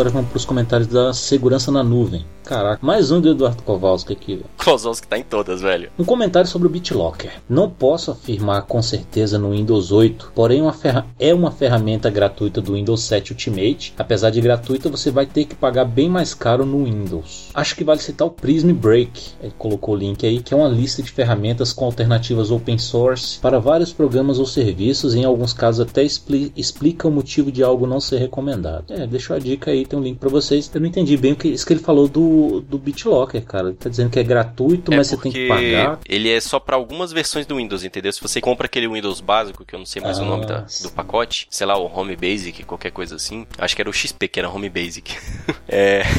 [0.00, 2.24] Agora vamos para os comentários da segurança na nuvem.
[2.50, 4.34] Caraca, mais um do Eduardo Kowalski aqui.
[4.34, 4.46] velho.
[4.58, 5.88] Kozlowski tá em todas, velho.
[5.96, 7.30] Um comentário sobre o BitLocker.
[7.48, 10.74] Não posso afirmar com certeza no Windows 8, porém uma
[11.16, 13.94] é uma ferramenta gratuita do Windows 7 Ultimate.
[13.96, 17.50] Apesar de gratuita, você vai ter que pagar bem mais caro no Windows.
[17.54, 19.30] Acho que vale citar o Prism Break.
[19.40, 23.38] Ele colocou o link aí, que é uma lista de ferramentas com alternativas open source
[23.38, 25.14] para vários programas ou serviços.
[25.14, 28.86] Em alguns casos até expli- explica o motivo de algo não ser recomendado.
[28.92, 30.68] É, deixou a dica aí, tem um link para vocês.
[30.74, 33.68] Eu não entendi bem o que, isso que ele falou do, do BitLocker, cara.
[33.68, 35.98] Ele tá dizendo que é gratuito, mas é você tem que pagar.
[36.08, 38.12] ele é só pra algumas versões do Windows, entendeu?
[38.12, 40.66] Se você compra aquele Windows básico, que eu não sei mais o Ah, nome da-
[40.68, 40.84] sim.
[40.84, 43.46] do pacote, sei lá, o Home Basic, qualquer coisa assim.
[43.58, 45.14] Acho que era o XP que era Home Basic.
[45.68, 46.02] é.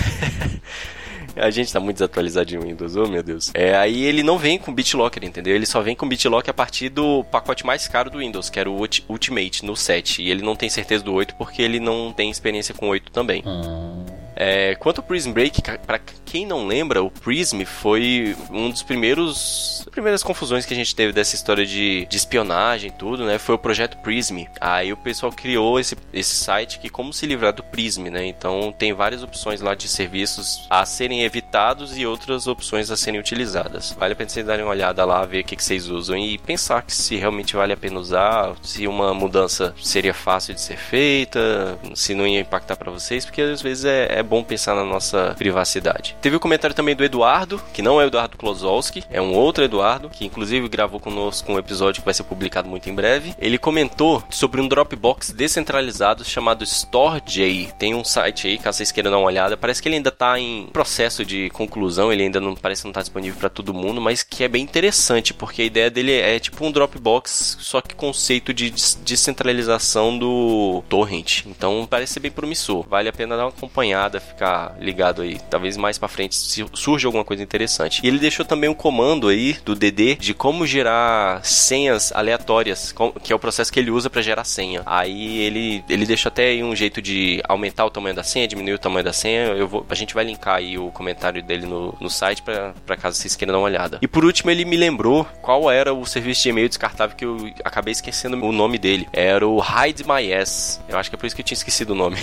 [1.34, 3.52] A gente tá muito desatualizado de Windows, oh meu Deus.
[3.54, 5.56] É, aí ele não vem com BitLocker, entendeu?
[5.56, 8.70] Ele só vem com BitLocker a partir do pacote mais caro do Windows, que era
[8.70, 10.22] o Ulti- Ultimate, no 7.
[10.22, 13.12] E ele não tem certeza do 8 porque ele não tem experiência com o 8
[13.14, 13.44] também.
[13.46, 14.04] Hum,
[14.44, 16.00] É, quanto ao Prism Break, pra
[16.32, 21.12] quem não lembra, o Prism foi um dos primeiros primeiras confusões que a gente teve
[21.12, 23.38] dessa história de, de espionagem e tudo, né?
[23.38, 24.46] Foi o projeto Prism.
[24.62, 28.26] Aí o pessoal criou esse, esse site que como se livrar do Prism, né?
[28.26, 33.20] Então tem várias opções lá de serviços a serem evitados e outras opções a serem
[33.20, 33.92] utilizadas.
[34.00, 36.38] Vale a pena vocês darem uma olhada lá, ver o que, que vocês usam e
[36.38, 40.78] pensar que se realmente vale a pena usar, se uma mudança seria fácil de ser
[40.78, 44.86] feita, se não ia impactar pra vocês, porque às vezes é, é bom pensar na
[44.86, 46.16] nossa privacidade.
[46.22, 49.64] Teve o comentário também do Eduardo, que não é o Eduardo Klozowski, é um outro
[49.64, 53.34] Eduardo, que inclusive gravou conosco um episódio que vai ser publicado muito em breve.
[53.40, 57.72] Ele comentou sobre um Dropbox descentralizado chamado StoreJ.
[57.80, 59.58] Tem um site aí, caso vocês queiram dar uma olhada.
[59.58, 63.02] Parece que ele ainda tá em processo de conclusão, ele ainda não parece não tá
[63.02, 66.64] disponível para todo mundo, mas que é bem interessante, porque a ideia dele é tipo
[66.64, 71.46] um Dropbox, só que conceito de des- descentralização do torrent.
[71.48, 72.86] Então parece ser bem promissor.
[72.88, 75.40] Vale a pena dar uma acompanhada, ficar ligado aí.
[75.50, 76.36] Talvez mais para frente
[76.74, 78.02] surge alguma coisa interessante.
[78.04, 82.94] E ele deixou também um comando aí do DD de como gerar senhas aleatórias,
[83.24, 84.84] que é o processo que ele usa para gerar senha.
[84.86, 88.74] Aí ele, ele deixou até aí um jeito de aumentar o tamanho da senha, diminuir
[88.74, 89.48] o tamanho da senha.
[89.48, 93.18] Eu vou, a gente vai linkar aí o comentário dele no, no site pra caso
[93.18, 94.00] vocês queiram dar uma olhada.
[94.02, 97.52] E por último, ele me lembrou qual era o serviço de e-mail descartável que eu
[97.64, 99.08] acabei esquecendo o nome dele.
[99.14, 100.82] Era o Hide My Ass.
[100.88, 102.18] Eu acho que é por isso que eu tinha esquecido o nome.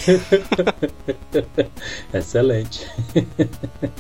[2.13, 2.87] Excelente.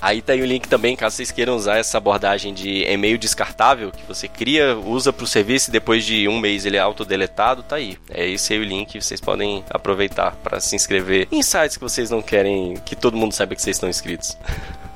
[0.01, 3.91] Aí tá aí o link também, caso vocês queiram usar essa abordagem de e-mail descartável,
[3.91, 7.77] que você cria, usa pro serviço e depois de um mês ele é autodeletado, tá
[7.77, 7.97] aí.
[8.11, 12.11] É esse aí o link, vocês podem aproveitar para se inscrever em sites que vocês
[12.11, 14.37] não querem que todo mundo saiba que vocês estão inscritos.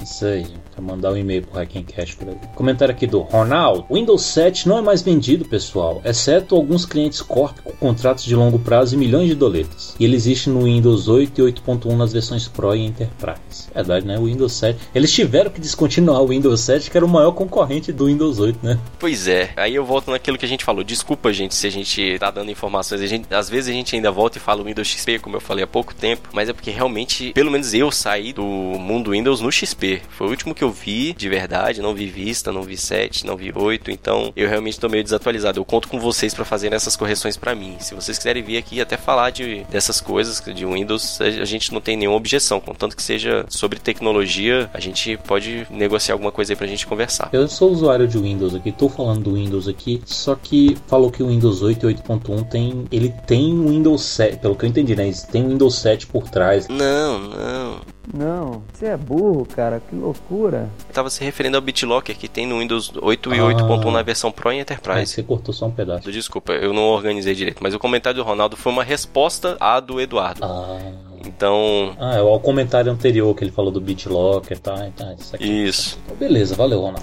[0.03, 0.47] Isso aí.
[0.73, 2.37] Pra mandar um e-mail pro Hacking Cash por aí.
[2.55, 3.85] Comentário aqui do Ronald.
[3.91, 8.59] Windows 7 não é mais vendido, pessoal, exceto alguns clientes Corp com contratos de longo
[8.59, 9.95] prazo e milhões de doletas.
[9.99, 13.69] E ele existe no Windows 8 e 8.1 nas versões Pro e Enterprise.
[13.75, 14.19] Verdade, né?
[14.19, 14.79] O Windows 7.
[14.95, 18.59] Eles tiveram que descontinuar o Windows 7, que era o maior concorrente do Windows 8,
[18.63, 18.79] né?
[18.99, 20.83] Pois é, aí eu volto naquilo que a gente falou.
[20.83, 23.01] Desculpa, gente, se a gente tá dando informações.
[23.01, 25.41] A gente, às vezes a gente ainda volta e fala o Windows XP, como eu
[25.41, 29.41] falei há pouco tempo, mas é porque realmente, pelo menos eu saí do mundo Windows
[29.41, 29.92] no XP.
[30.11, 33.37] Foi o último que eu vi de verdade, não vi Vista, não vi 7, não
[33.37, 35.59] vi 8, então eu realmente tô meio desatualizado.
[35.59, 37.77] Eu conto com vocês pra fazerem essas correções pra mim.
[37.81, 41.73] Se vocês quiserem vir aqui até falar de dessas coisas de Windows, a a gente
[41.73, 46.53] não tem nenhuma objeção, contanto que seja sobre tecnologia, a gente pode negociar alguma coisa
[46.53, 47.29] aí pra gente conversar.
[47.33, 51.23] Eu sou usuário de Windows aqui, tô falando do Windows aqui, só que falou que
[51.23, 54.95] o Windows 8 e 8.1 tem, ele tem o Windows 7, pelo que eu entendi,
[54.95, 55.11] né?
[55.31, 56.69] Tem o Windows 7 por trás.
[56.69, 57.81] Não, não.
[58.13, 60.69] Não, você é burro, cara, que loucura.
[60.93, 63.45] Tava se referindo ao BitLocker que tem no Windows 8 e Ah.
[63.45, 65.07] 8.1 na versão Pro e Aí Enterprise.
[65.13, 66.11] você cortou só um pedaço.
[66.11, 70.01] Desculpa, eu não organizei direito, mas o comentário do Ronaldo foi uma resposta à do
[70.01, 70.45] Eduardo.
[70.45, 70.79] Ah,
[71.25, 74.89] Então, ah, é o comentário anterior que ele falou do BitLocker, tá?
[74.97, 75.45] tá isso aqui.
[75.69, 75.99] isso.
[76.05, 77.03] Então, beleza, valeu, Ronaldo.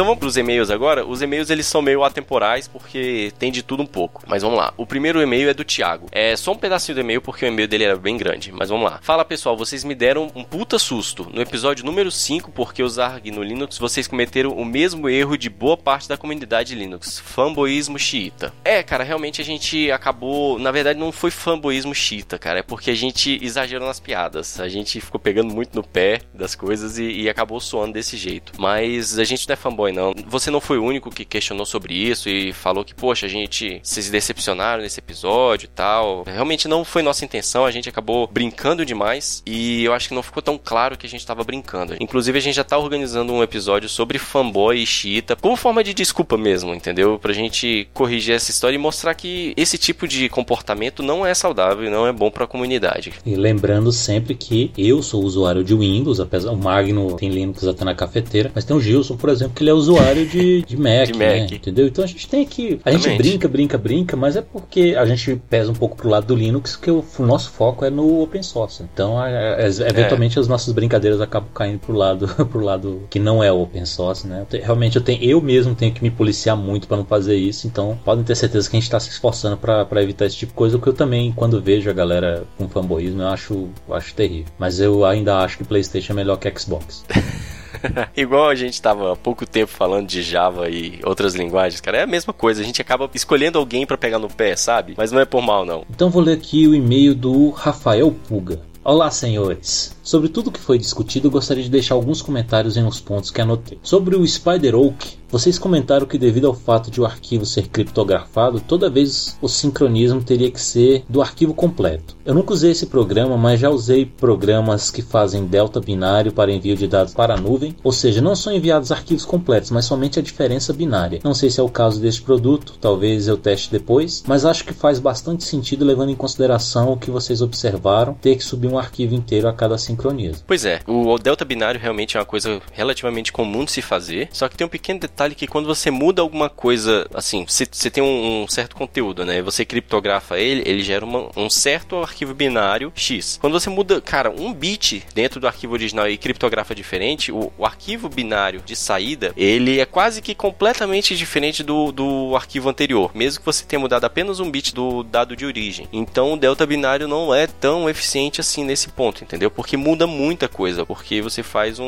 [0.00, 1.04] Então vamos pros e-mails agora.
[1.04, 4.22] Os e-mails eles são meio atemporais porque tem de tudo um pouco.
[4.26, 4.72] Mas vamos lá.
[4.78, 6.06] O primeiro e-mail é do Thiago.
[6.10, 8.50] É só um pedacinho do e-mail porque o e-mail dele era bem grande.
[8.50, 8.98] Mas vamos lá.
[9.02, 13.30] Fala pessoal, vocês me deram um puta susto no episódio número 5 porque os ARG
[13.30, 18.54] no Linux vocês cometeram o mesmo erro de boa parte da comunidade Linux, fanboísmo xiita.
[18.64, 22.90] É, cara, realmente a gente acabou, na verdade não foi fanboísmo xiita, cara, é porque
[22.90, 24.58] a gente exagerou nas piadas.
[24.60, 28.54] A gente ficou pegando muito no pé das coisas e, e acabou soando desse jeito.
[28.58, 30.14] Mas a gente não é fanboy não.
[30.26, 33.80] Você não foi o único que questionou sobre isso e falou que, poxa, a gente
[33.82, 36.24] se decepcionaram nesse episódio e tal.
[36.26, 40.22] Realmente não foi nossa intenção, a gente acabou brincando demais e eu acho que não
[40.22, 41.96] ficou tão claro que a gente tava brincando.
[42.00, 45.94] Inclusive a gente já tá organizando um episódio sobre fanboy e xiita, como forma de
[45.94, 47.18] desculpa mesmo, entendeu?
[47.18, 51.84] Pra gente corrigir essa história e mostrar que esse tipo de comportamento não é saudável
[51.84, 53.12] e não é bom pra comunidade.
[53.24, 57.84] E lembrando sempre que eu sou usuário de Windows, apesar o Magno tem Linux até
[57.84, 61.06] na cafeteira, mas tem o Gilson, por exemplo, que ele é usuário de, de Mac,
[61.06, 61.40] De né?
[61.42, 61.52] Mac.
[61.52, 61.86] Entendeu?
[61.86, 62.80] Então a gente tem que.
[62.84, 66.26] A gente brinca, brinca, brinca, mas é porque a gente pesa um pouco pro lado
[66.26, 68.82] do Linux, que o, o nosso foco é no open source.
[68.82, 73.42] Então, é- é- eventualmente, as nossas brincadeiras acabam caindo pro lado, pro lado que não
[73.42, 74.46] é open source, né?
[74.62, 77.66] Realmente eu tenho, eu mesmo tenho que me policiar muito para não fazer isso.
[77.66, 80.56] Então, podem ter certeza que a gente tá se esforçando para evitar esse tipo de
[80.56, 84.52] coisa, o que eu também, quando vejo a galera com fanboísmo, eu acho, acho terrível.
[84.58, 87.04] Mas eu ainda acho que PlayStation é melhor que Xbox.
[88.16, 92.02] Igual a gente tava há pouco tempo falando de Java e outras linguagens, cara, é
[92.02, 92.62] a mesma coisa.
[92.62, 94.94] A gente acaba escolhendo alguém pra pegar no pé, sabe?
[94.96, 95.84] Mas não é por mal, não.
[95.90, 98.60] Então vou ler aqui o e-mail do Rafael Puga.
[98.82, 99.94] Olá, senhores.
[100.02, 103.78] Sobre tudo que foi discutido, gostaria de deixar alguns comentários em uns pontos que anotei.
[103.82, 108.60] Sobre o Spider Oak, vocês comentaram que devido ao fato de o arquivo ser criptografado,
[108.60, 112.16] toda vez o sincronismo teria que ser do arquivo completo.
[112.24, 116.76] Eu nunca usei esse programa, mas já usei programas que fazem delta binário para envio
[116.76, 120.22] de dados para a nuvem, ou seja, não são enviados arquivos completos, mas somente a
[120.22, 121.20] diferença binária.
[121.22, 124.72] Não sei se é o caso deste produto, talvez eu teste depois, mas acho que
[124.72, 129.14] faz bastante sentido levando em consideração o que vocês observaram, ter que subir um arquivo
[129.14, 130.42] inteiro a cada sincronismo.
[130.46, 134.48] Pois é, o delta binário realmente é uma coisa relativamente comum de se fazer, só
[134.48, 138.02] que tem um pequeno detalhe detalhe que quando você muda alguma coisa, assim, você, tem
[138.02, 139.42] um, um certo conteúdo, né?
[139.42, 143.38] Você criptografa ele, ele gera uma, um certo arquivo binário X.
[143.40, 147.66] Quando você muda, cara, um bit dentro do arquivo original e criptografa diferente, o, o
[147.66, 153.40] arquivo binário de saída, ele é quase que completamente diferente do, do arquivo anterior, mesmo
[153.40, 155.86] que você tenha mudado apenas um bit do dado de origem.
[155.92, 159.50] Então o delta binário não é tão eficiente assim nesse ponto, entendeu?
[159.50, 161.84] Porque muda muita coisa, porque você faz um,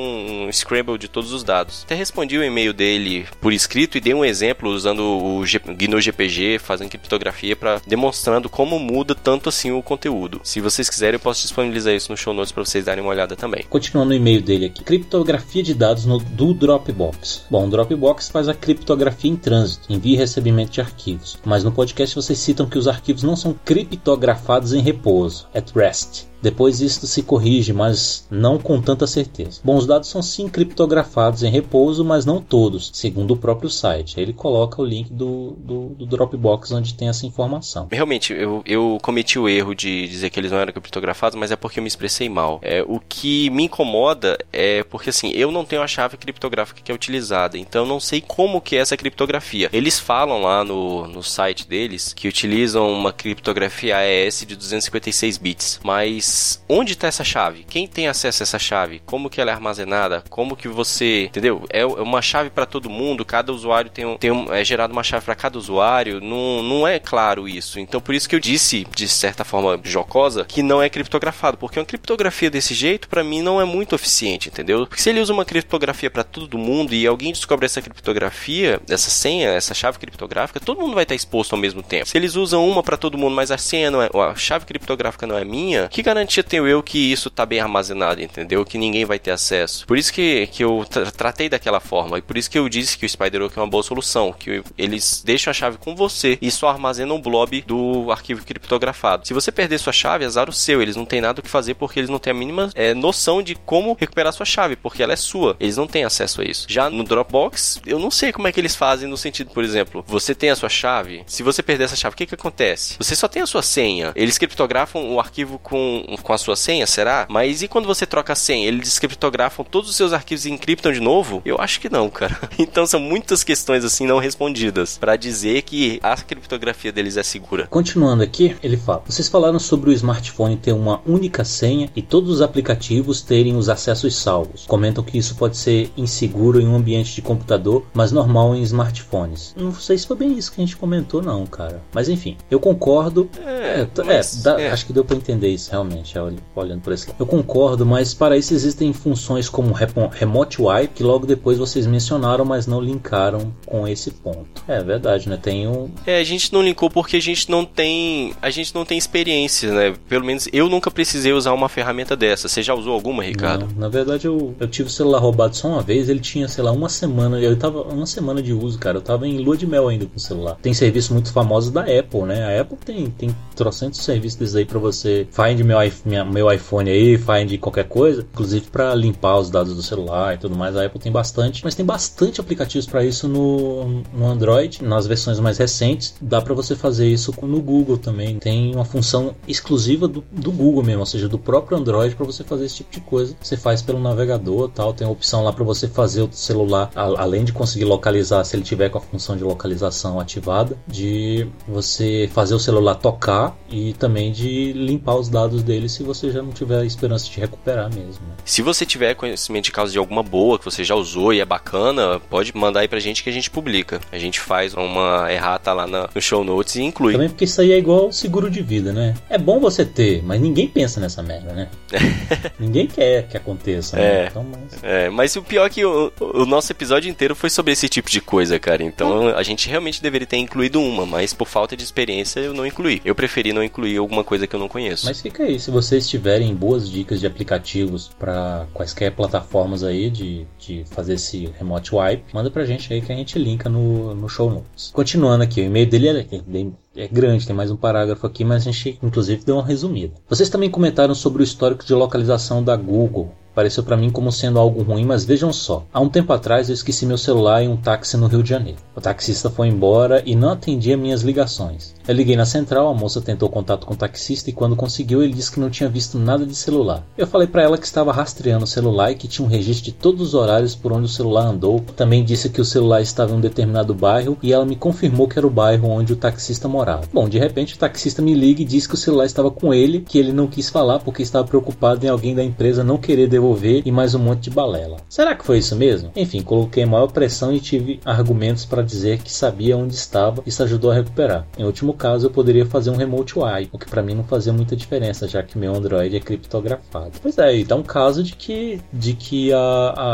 [0.46, 1.82] um scramble de todos os dados.
[1.84, 6.58] Até respondi o e-mail dele por escrito e dei um exemplo usando o GNU GPG,
[6.58, 10.40] fazendo criptografia para demonstrando como muda tanto assim o conteúdo.
[10.44, 13.36] Se vocês quiserem, eu posso disponibilizar isso no show notes para vocês darem uma olhada
[13.36, 13.64] também.
[13.68, 17.46] Continuando o e-mail dele aqui, criptografia de dados no, do Dropbox.
[17.50, 21.38] Bom, o Dropbox faz a criptografia em trânsito, envio e recebimento de arquivos.
[21.44, 26.31] Mas no podcast vocês citam que os arquivos não são criptografados em repouso, at rest.
[26.42, 29.60] Depois isto se corrige, mas não com tanta certeza.
[29.62, 34.20] Bom, os dados são sim criptografados em repouso, mas não todos, segundo o próprio site.
[34.20, 37.86] Ele coloca o link do, do, do Dropbox onde tem essa informação.
[37.90, 41.56] Realmente, eu, eu cometi o erro de dizer que eles não eram criptografados, mas é
[41.56, 42.58] porque eu me expressei mal.
[42.62, 46.90] É, o que me incomoda é porque assim, eu não tenho a chave criptográfica que
[46.90, 49.70] é utilizada, então eu não sei como que é essa criptografia.
[49.72, 55.80] Eles falam lá no, no site deles que utilizam uma criptografia AES de 256 bits,
[55.84, 56.31] mas
[56.68, 57.64] onde está essa chave?
[57.64, 59.00] Quem tem acesso a essa chave?
[59.04, 60.24] Como que ela é armazenada?
[60.28, 61.64] Como que você, entendeu?
[61.70, 63.24] É uma chave para todo mundo.
[63.24, 66.20] Cada usuário tem, um, tem um, é gerado uma chave para cada usuário.
[66.20, 67.78] Não, não é claro isso.
[67.78, 71.78] Então por isso que eu disse de certa forma jocosa que não é criptografado, porque
[71.78, 74.86] uma criptografia desse jeito para mim não é muito eficiente, entendeu?
[74.86, 79.10] Porque se ele usa uma criptografia para todo mundo e alguém descobre essa criptografia, essa
[79.10, 82.06] senha, essa chave criptográfica, todo mundo vai estar exposto ao mesmo tempo.
[82.06, 85.26] Se eles usam uma para todo mundo, mas a senha não é, a chave criptográfica
[85.26, 88.64] não é minha, que garantia tenho eu que isso tá bem armazenado, entendeu?
[88.64, 89.86] Que ninguém vai ter acesso.
[89.86, 92.18] Por isso que, que eu tra tratei daquela forma.
[92.18, 94.32] E por isso que eu disse que o SpiderOak é uma boa solução.
[94.32, 99.26] Que eles deixam a chave com você e só armazenam o blob do arquivo criptografado.
[99.26, 100.80] Se você perder sua chave, azar o seu.
[100.80, 103.42] Eles não têm nada o que fazer porque eles não têm a mínima é, noção
[103.42, 105.56] de como recuperar sua chave, porque ela é sua.
[105.58, 106.66] Eles não têm acesso a isso.
[106.68, 110.04] Já no Dropbox, eu não sei como é que eles fazem no sentido, por exemplo,
[110.06, 111.22] você tem a sua chave.
[111.26, 112.96] Se você perder essa chave, o que, que acontece?
[112.98, 114.12] Você só tem a sua senha.
[114.14, 117.26] Eles criptografam o arquivo com, com a sua senha, será?
[117.28, 118.66] Mas e quando você troca a senha?
[118.66, 121.40] Eles descriptografam todos os seus arquivos e encriptam de novo?
[121.44, 122.38] Eu acho que não, cara.
[122.58, 127.66] Então são muitas questões assim não respondidas para dizer que a criptografia deles é segura.
[127.66, 132.30] Continuando aqui, ele fala: Vocês falaram sobre o smartphone ter uma única senha e todos
[132.30, 134.64] os aplicativos terem os acessos salvos.
[134.66, 139.54] Comentam que isso pode ser inseguro em um ambiente de computador, mas normal em smartphones.
[139.56, 141.82] Não sei se foi bem isso que a gente comentou, não, cara.
[141.92, 143.28] Mas enfim, eu concordo.
[143.44, 144.70] É, É, t- mas- é, dá- é.
[144.70, 147.16] acho que deu pra entender isso realmente, olh- olhando por esse lado.
[147.18, 149.72] Eu concordo, mas para isso existem funções como
[150.10, 154.62] Remote Wipe, que logo depois vocês mencionaram, mas não linkaram com esse ponto.
[154.68, 155.36] É verdade, né?
[155.40, 155.90] Tem um.
[156.06, 159.72] É, a gente não linkou porque a gente não tem, a gente não tem experiência,
[159.72, 159.94] né?
[160.08, 162.48] Pelo menos eu nunca precisei usar uma ferramenta dessa.
[162.48, 163.66] Você já usou alguma, Ricardo?
[163.72, 166.08] Não, na verdade, eu, eu tive o celular roubado só uma vez.
[166.08, 167.38] Ele tinha, sei lá, uma semana.
[167.40, 168.98] Eu tava uma semana de uso, cara.
[168.98, 170.56] Eu tava em lua de mel ainda com o celular.
[170.62, 172.44] Tem serviço muito famoso da Apple, né?
[172.58, 175.26] A Apple tem, tem trocentos serviços desses aí pra você.
[175.30, 178.26] Find meu, i- minha- meu iPhone aí, find qualquer coisa.
[178.32, 180.76] Inclusive pra limpar os dados do celular e tudo mais.
[180.76, 181.62] A Apple tem bastante.
[181.64, 184.82] Mas tem bastante aplicativos pra isso no, no Android.
[184.82, 188.38] Nas versões mais recentes, dá pra você fazer isso no Google também.
[188.38, 192.44] Tem uma função exclusiva do, do Google mesmo, ou seja, do próprio Android pra você
[192.44, 193.34] fazer esse tipo de coisa.
[193.40, 194.92] Você faz pelo navegador, tal.
[194.92, 198.56] Tem a opção lá pra você fazer o celular, a- além de conseguir localizar, se
[198.56, 203.92] ele tiver com a função de localização ativada, de você fazer o celular tocar e
[203.94, 208.26] também de limpar os dados dele se você já não tiver esperança de recuperar mesmo.
[208.26, 208.34] né?
[208.44, 211.44] Se você tiver conhecimento de causa de alguma boa que você já usou e é
[211.44, 214.00] bacana, pode mandar aí pra gente que a gente publica.
[214.10, 217.12] A gente faz uma errata lá no show notes e inclui.
[217.12, 219.14] Também porque isso aí é igual seguro de vida, né?
[219.28, 221.68] É bom você ter, mas ninguém pensa nessa merda, né?
[222.58, 224.24] ninguém quer que aconteça, né?
[224.24, 224.26] É.
[224.26, 224.82] Então, mas...
[224.82, 228.10] É, mas o pior é que o, o nosso episódio inteiro foi sobre esse tipo
[228.10, 228.82] de coisa, cara.
[228.82, 232.66] Então a gente realmente deveria ter incluído uma, mas por falta de experiência eu não
[232.66, 233.00] incluí.
[233.04, 235.06] Eu preferi não incluir alguma coisa que eu não conheço.
[235.06, 240.46] Mas fica aí, se vocês tiverem boas dicas de aplicativos para quaisquer plataformas aí de,
[240.58, 244.28] de fazer esse remote wipe, manda pra gente aí que a gente linka no, no
[244.28, 244.90] show notes.
[244.92, 248.44] Continuando aqui, o e-mail dele é, é bem- é grande, tem mais um parágrafo aqui,
[248.44, 250.14] mas a gente inclusive deu uma resumida.
[250.28, 253.32] Vocês também comentaram sobre o histórico de localização da Google.
[253.54, 255.84] Pareceu para mim como sendo algo ruim, mas vejam só.
[255.92, 258.78] Há um tempo atrás eu esqueci meu celular em um táxi no Rio de Janeiro.
[258.96, 261.94] O taxista foi embora e não atendia minhas ligações.
[262.06, 265.32] Eu liguei na central, a moça tentou contato com o taxista e quando conseguiu ele
[265.32, 267.06] disse que não tinha visto nada de celular.
[267.16, 269.92] Eu falei para ela que estava rastreando o celular e que tinha um registro de
[269.92, 271.80] todos os horários por onde o celular andou.
[271.94, 275.38] Também disse que o celular estava em um determinado bairro e ela me confirmou que
[275.38, 277.04] era o bairro onde o taxista morava.
[277.12, 280.00] Bom, de repente o taxista me liga e diz que o celular estava com ele,
[280.00, 283.41] que ele não quis falar porque estava preocupado em alguém da empresa não querer devolver
[283.84, 284.98] e mais um monte de balela.
[285.08, 286.10] Será que foi isso mesmo?
[286.14, 290.42] Enfim, coloquei maior pressão e tive argumentos para dizer que sabia onde estava.
[290.46, 291.46] Isso ajudou a recuperar.
[291.58, 294.52] Em último caso, eu poderia fazer um remote UI, o que para mim não fazia
[294.52, 297.12] muita diferença, já que meu Android é criptografado.
[297.20, 299.58] Pois é, então um caso de que, de que a,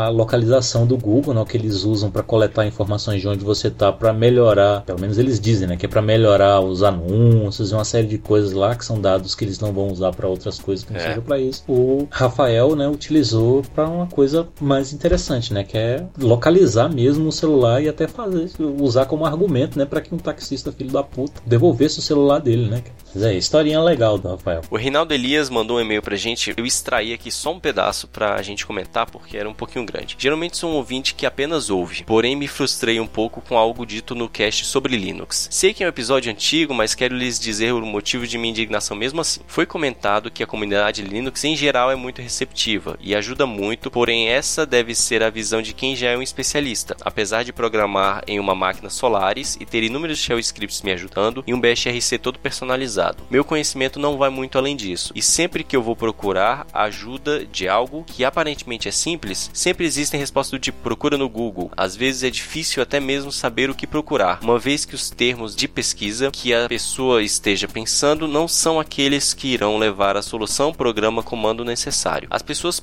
[0.05, 3.91] a localização do Google, né, que eles usam para coletar informações de onde você está
[3.91, 7.85] para melhorar, pelo menos eles dizem, né, que é para melhorar os anúncios e uma
[7.85, 10.83] série de coisas lá que são dados que eles não vão usar para outras coisas
[10.85, 11.03] que não É.
[11.09, 11.63] sejam para isso.
[11.67, 12.87] O Rafael, né,
[13.19, 18.07] utilizou para uma coisa mais interessante, né, que é localizar mesmo o celular e até
[18.07, 18.49] fazer
[18.79, 22.69] usar como argumento, né, para que um taxista filho da puta devolvesse o celular dele,
[22.69, 22.83] né?
[23.13, 24.61] Mas é, historinha legal do Rafael.
[24.69, 26.53] O Reinaldo Elias mandou um e-mail pra gente.
[26.55, 30.15] Eu extraí aqui só um pedaço pra gente comentar, porque era um pouquinho grande.
[30.17, 34.13] Geralmente sou um ouvinte que apenas ouve, porém me frustrei um pouco com algo dito
[34.13, 35.47] no cast sobre Linux.
[35.51, 38.95] Sei que é um episódio antigo, mas quero lhes dizer o motivo de minha indignação
[38.95, 39.41] mesmo assim.
[39.47, 44.27] Foi comentado que a comunidade Linux em geral é muito receptiva e ajuda muito, porém
[44.27, 46.95] essa deve ser a visão de quem já é um especialista.
[47.01, 51.53] Apesar de programar em uma máquina Solaris e ter inúmeros shell scripts me ajudando e
[51.53, 53.23] um BSRC todo personalizado.
[53.29, 57.67] Meu conhecimento não vai muito além disso, e sempre que eu vou procurar ajuda de
[57.67, 61.71] algo que aparentemente é simples, sempre existem respostas do tipo procura no Google.
[61.75, 65.55] Às vezes é difícil até mesmo saber o que procurar, uma vez que os termos
[65.55, 70.73] de pesquisa que a pessoa esteja pensando não são aqueles que irão levar a solução,
[70.73, 72.27] programa, comando necessário.
[72.31, 72.79] As pessoas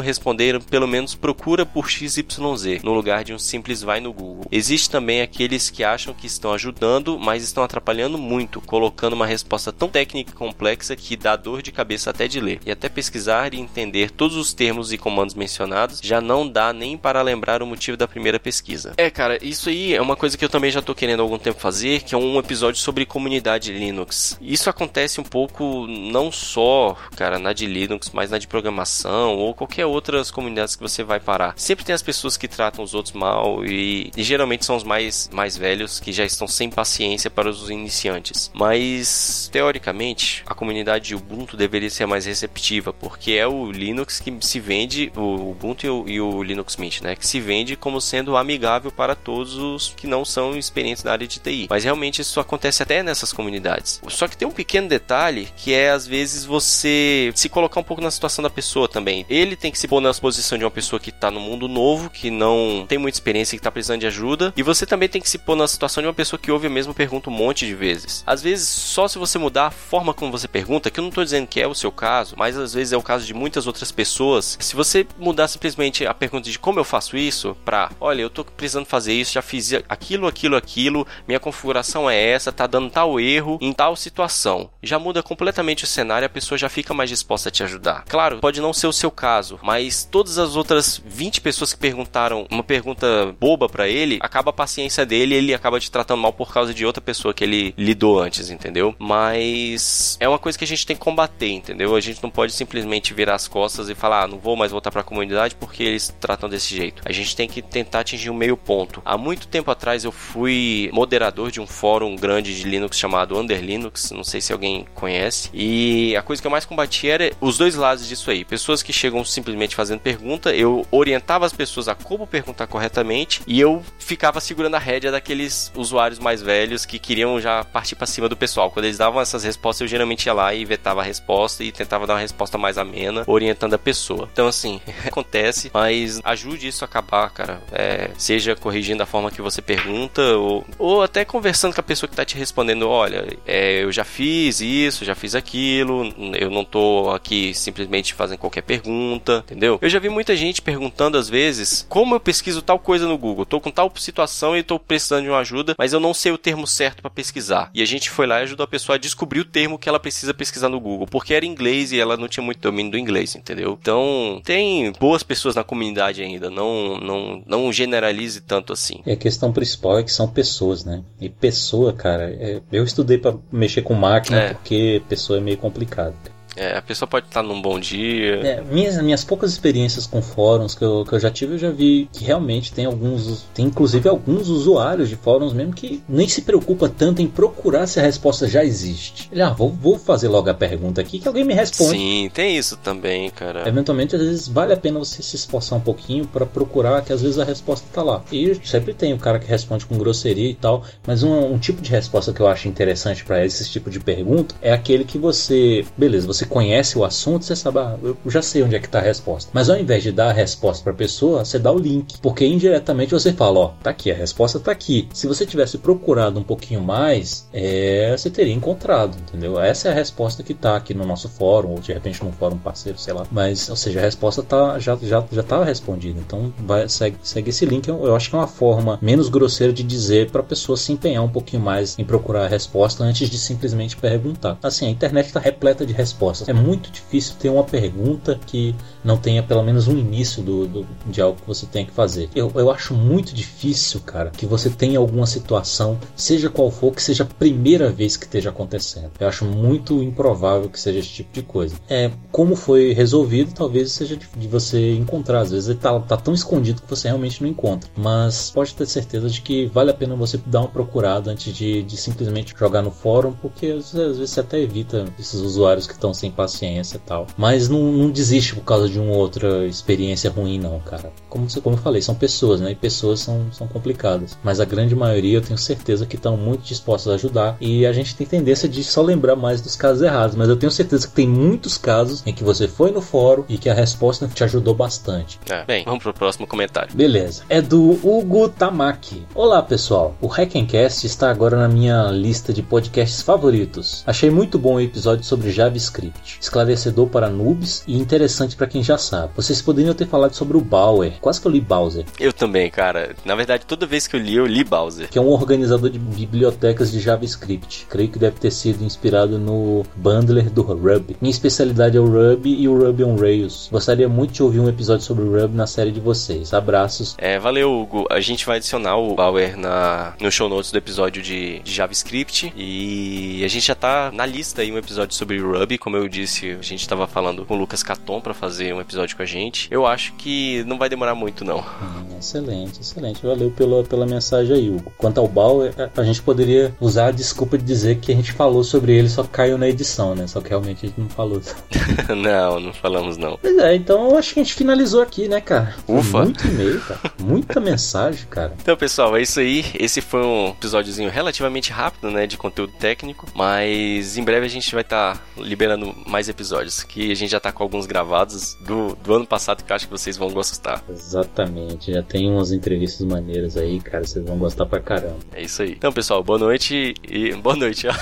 [0.00, 4.46] responder pelo menos procura por XYZ, no lugar de um simples vai no Google.
[4.50, 9.72] Existe também aqueles que acham que estão ajudando, mas estão atrapalhando muito, colocando uma resposta
[9.72, 12.60] tão técnica e complexa que dá dor de cabeça até de ler.
[12.64, 16.96] E até pesquisar e entender todos os termos e comandos mencionados já não dá nem
[16.96, 18.94] para lembrar o motivo da primeira pesquisa.
[18.96, 21.38] É, cara, isso aí é uma coisa que eu também já tô querendo há algum
[21.38, 24.38] tempo fazer, que é um episódio sobre comunidade Linux.
[24.40, 29.54] Isso acontece um pouco não só, cara, na de Linux, mas na de programação ou
[29.56, 31.54] qualquer outras comunidades que você vai parar.
[31.56, 35.28] Sempre tem as pessoas que tratam os outros mal e, e geralmente são os mais,
[35.32, 38.50] mais velhos que já estão sem paciência para os iniciantes.
[38.54, 44.36] Mas, teoricamente, a comunidade de Ubuntu deveria ser mais receptiva, porque é o Linux que
[44.40, 47.16] se vende, o Ubuntu e o, e o Linux Mint, né?
[47.16, 51.26] Que se vende como sendo amigável para todos os que não são experientes na área
[51.26, 51.66] de TI.
[51.70, 54.00] Mas realmente isso acontece até nessas comunidades.
[54.08, 58.02] Só que tem um pequeno detalhe que é às vezes você se colocar um pouco
[58.02, 59.24] na situação da pessoa também.
[59.28, 62.10] Ele tem que se pôr na posição de uma pessoa que está no mundo novo,
[62.10, 65.28] que não tem muita experiência, que está precisando de ajuda, e você também tem que
[65.28, 67.74] se pôr na situação de uma pessoa que ouve a mesma pergunta um monte de
[67.74, 68.24] vezes.
[68.26, 71.22] Às vezes, só se você mudar a forma como você pergunta, que eu não estou
[71.22, 73.92] dizendo que é o seu caso, mas às vezes é o caso de muitas outras
[73.92, 74.56] pessoas.
[74.58, 78.44] Se você mudar simplesmente a pergunta de como eu faço isso, para, olha, eu estou
[78.44, 83.20] precisando fazer isso, já fiz aquilo, aquilo, aquilo, minha configuração é essa, tá dando tal
[83.20, 84.70] erro em tal situação.
[84.82, 88.04] Já muda completamente o cenário, a pessoa já fica mais disposta a te ajudar.
[88.08, 92.46] Claro, pode não ser o seu caso, mas todas as outras 20 pessoas que perguntaram
[92.50, 96.32] uma pergunta boba para ele, acaba a paciência dele e ele acaba te tratando mal
[96.32, 98.94] por causa de outra pessoa que ele lidou antes, entendeu?
[98.98, 101.94] Mas é uma coisa que a gente tem que combater, entendeu?
[101.94, 104.90] A gente não pode simplesmente virar as costas e falar, ah, não vou mais voltar
[104.90, 107.02] para a comunidade porque eles tratam desse jeito.
[107.04, 109.02] A gente tem que tentar atingir um meio ponto.
[109.04, 113.60] Há muito tempo atrás eu fui moderador de um fórum grande de Linux chamado Under
[113.60, 117.58] Linux, não sei se alguém conhece, e a coisa que eu mais combati era os
[117.58, 118.44] dois lados disso aí.
[118.44, 123.60] Pessoas que chegam simplesmente fazendo pergunta, eu orientava as pessoas a como perguntar corretamente e
[123.60, 128.28] eu ficava segurando a rédea daqueles usuários mais velhos que queriam já partir para cima
[128.28, 128.70] do pessoal.
[128.70, 132.06] Quando eles davam essas respostas, eu geralmente ia lá e vetava a resposta e tentava
[132.06, 134.28] dar uma resposta mais amena, orientando a pessoa.
[134.32, 137.60] Então, assim, acontece, mas ajude isso a acabar, cara.
[137.72, 142.08] É, seja corrigindo a forma que você pergunta ou, ou até conversando com a pessoa
[142.08, 146.64] que tá te respondendo: olha, é, eu já fiz isso, já fiz aquilo, eu não
[146.64, 149.78] tô aqui simplesmente fazendo qualquer pergunta, entendeu?
[149.80, 153.44] Eu já vi muita gente perguntando às vezes como eu pesquiso tal coisa no Google.
[153.46, 156.38] Tô com tal situação e tô precisando de uma ajuda, mas eu não sei o
[156.38, 157.70] termo certo para pesquisar.
[157.74, 160.00] E a gente foi lá e ajudou a pessoa a descobrir o termo que ela
[160.00, 163.34] precisa pesquisar no Google, porque era inglês e ela não tinha muito domínio do inglês,
[163.34, 163.78] entendeu?
[163.80, 169.00] Então, tem boas pessoas na comunidade ainda, não não não generalize tanto assim.
[169.06, 171.02] E a questão principal é que são pessoas, né?
[171.20, 174.48] E pessoa, cara, é- eu estudei para mexer com máquina É.
[174.54, 176.14] porque pessoa é meio complicado.
[176.56, 178.36] É, a pessoa pode estar num bom dia.
[178.36, 181.70] É, minhas, minhas poucas experiências com fóruns que eu, que eu já tive, eu já
[181.70, 186.42] vi que realmente tem alguns, tem inclusive alguns usuários de fóruns mesmo que nem se
[186.42, 189.28] preocupa tanto em procurar se a resposta já existe.
[189.30, 191.90] Ele, ah, vou, vou fazer logo a pergunta aqui que alguém me responde.
[191.90, 193.68] Sim, tem isso também, cara.
[193.68, 197.20] Eventualmente, às vezes, vale a pena você se esforçar um pouquinho para procurar que às
[197.20, 198.22] vezes a resposta tá lá.
[198.32, 201.82] E sempre tem o cara que responde com grosseria e tal, mas um, um tipo
[201.82, 205.84] de resposta que eu acho interessante para esse tipo de pergunta é aquele que você,
[205.96, 208.98] beleza, você conhece o assunto, você sabe, ah, eu já sei onde é que tá
[208.98, 209.50] a resposta.
[209.52, 212.46] Mas ao invés de dar a resposta para a pessoa, você dá o link, porque
[212.46, 215.08] indiretamente você fala, ó, tá aqui, a resposta tá aqui.
[215.12, 219.60] Se você tivesse procurado um pouquinho mais, é, você teria encontrado, entendeu?
[219.60, 222.58] Essa é a resposta que tá aqui no nosso fórum, ou de repente num fórum
[222.58, 223.26] parceiro, sei lá.
[223.30, 226.18] Mas, ou seja, a resposta tá, já, já, já tava respondida.
[226.18, 227.88] Então, vai, segue, segue esse link.
[227.88, 230.92] Eu, eu acho que é uma forma menos grosseira de dizer para a pessoa se
[230.92, 234.58] empenhar um pouquinho mais em procurar a resposta antes de simplesmente perguntar.
[234.62, 236.35] Assim, a internet está repleta de respostas.
[236.46, 240.86] É muito difícil ter uma pergunta que não tenha pelo menos um início do, do,
[241.06, 242.28] de algo que você tem que fazer.
[242.34, 247.02] Eu, eu acho muito difícil, cara, que você tenha alguma situação, seja qual for, que
[247.02, 249.10] seja a primeira vez que esteja acontecendo.
[249.18, 251.76] Eu acho muito improvável que seja esse tipo de coisa.
[251.88, 255.40] É, como foi resolvido, talvez seja de, você encontrar.
[255.40, 257.90] Às vezes ele tá, tá tão escondido que você realmente não encontra.
[257.96, 261.82] Mas pode ter certeza de que vale a pena você dar uma procurada antes de,
[261.82, 266.12] de simplesmente jogar no fórum, porque às vezes você até evita esses usuários que estão
[266.12, 267.26] sem paciência e tal.
[267.36, 271.12] Mas não, não desiste por causa de uma outra experiência ruim, não, cara.
[271.28, 272.72] Como, como eu falei, são pessoas, né?
[272.72, 274.38] E pessoas são, são complicadas.
[274.42, 277.56] Mas a grande maioria eu tenho certeza que estão muito dispostas a ajudar.
[277.60, 280.36] E a gente tem tendência de só lembrar mais dos casos errados.
[280.36, 283.58] Mas eu tenho certeza que tem muitos casos em que você foi no fórum e
[283.58, 285.38] que a resposta te ajudou bastante.
[285.48, 286.94] É, bem, vamos pro próximo comentário.
[286.94, 287.42] Beleza.
[287.48, 289.26] É do Hugo Tamaki.
[289.34, 290.14] Olá, pessoal.
[290.20, 294.02] O Hackencast está agora na minha lista de podcasts favoritos.
[294.06, 296.05] Achei muito bom o episódio sobre JavaScript.
[296.40, 299.32] Esclarecedor para noobs e interessante para quem já sabe.
[299.36, 301.12] Vocês poderiam ter falado sobre o Bauer.
[301.20, 302.04] Quase que eu li Bowser.
[302.18, 303.14] Eu também, cara.
[303.24, 305.08] Na verdade, toda vez que eu li, eu li Bowser.
[305.08, 307.86] Que é um organizador de bibliotecas de JavaScript.
[307.88, 311.16] Creio que deve ter sido inspirado no bundler do Ruby.
[311.20, 313.68] Minha especialidade é o Ruby e o Ruby on Rails.
[313.70, 316.52] Gostaria muito de ouvir um episódio sobre o Ruby na série de vocês.
[316.54, 317.14] Abraços.
[317.18, 318.06] É, valeu, Hugo.
[318.10, 322.52] A gente vai adicionar o Bauer na, no show notes do episódio de, de JavaScript.
[322.56, 325.78] E a gente já tá na lista aí um episódio sobre Ruby.
[325.78, 329.16] Como eu disse, a gente tava falando com o Lucas Caton para fazer um episódio
[329.16, 329.68] com a gente.
[329.70, 331.58] Eu acho que não vai demorar muito, não.
[331.58, 333.24] Hum, excelente, excelente.
[333.24, 334.92] Valeu pela, pela mensagem aí, Hugo.
[334.96, 338.62] Quanto ao Bauer, a gente poderia usar a desculpa de dizer que a gente falou
[338.64, 340.26] sobre ele, só caiu na edição, né?
[340.26, 341.40] Só que realmente a gente não falou.
[342.16, 343.38] não, não falamos não.
[343.40, 345.74] Pois é, então eu acho que a gente finalizou aqui, né, cara?
[345.86, 346.24] Ufa!
[346.24, 347.00] Muito e-mail, cara.
[347.20, 348.52] Muita mensagem, cara.
[348.60, 349.64] Então, pessoal, é isso aí.
[349.78, 354.72] Esse foi um episódiozinho relativamente rápido, né, de conteúdo técnico, mas em breve a gente
[354.72, 358.96] vai estar tá liberando mais episódios, que a gente já tá com alguns gravados do,
[358.96, 360.82] do ano passado que eu acho que vocês vão gostar.
[360.88, 365.18] Exatamente, já tem umas entrevistas maneiras aí, cara, vocês vão gostar pra caramba.
[365.32, 365.72] É isso aí.
[365.72, 367.94] Então, pessoal, boa noite e boa noite, ó.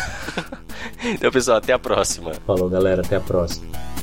[1.05, 2.33] então, pessoal, até a próxima.
[2.47, 3.94] Falou, galera, até a próxima.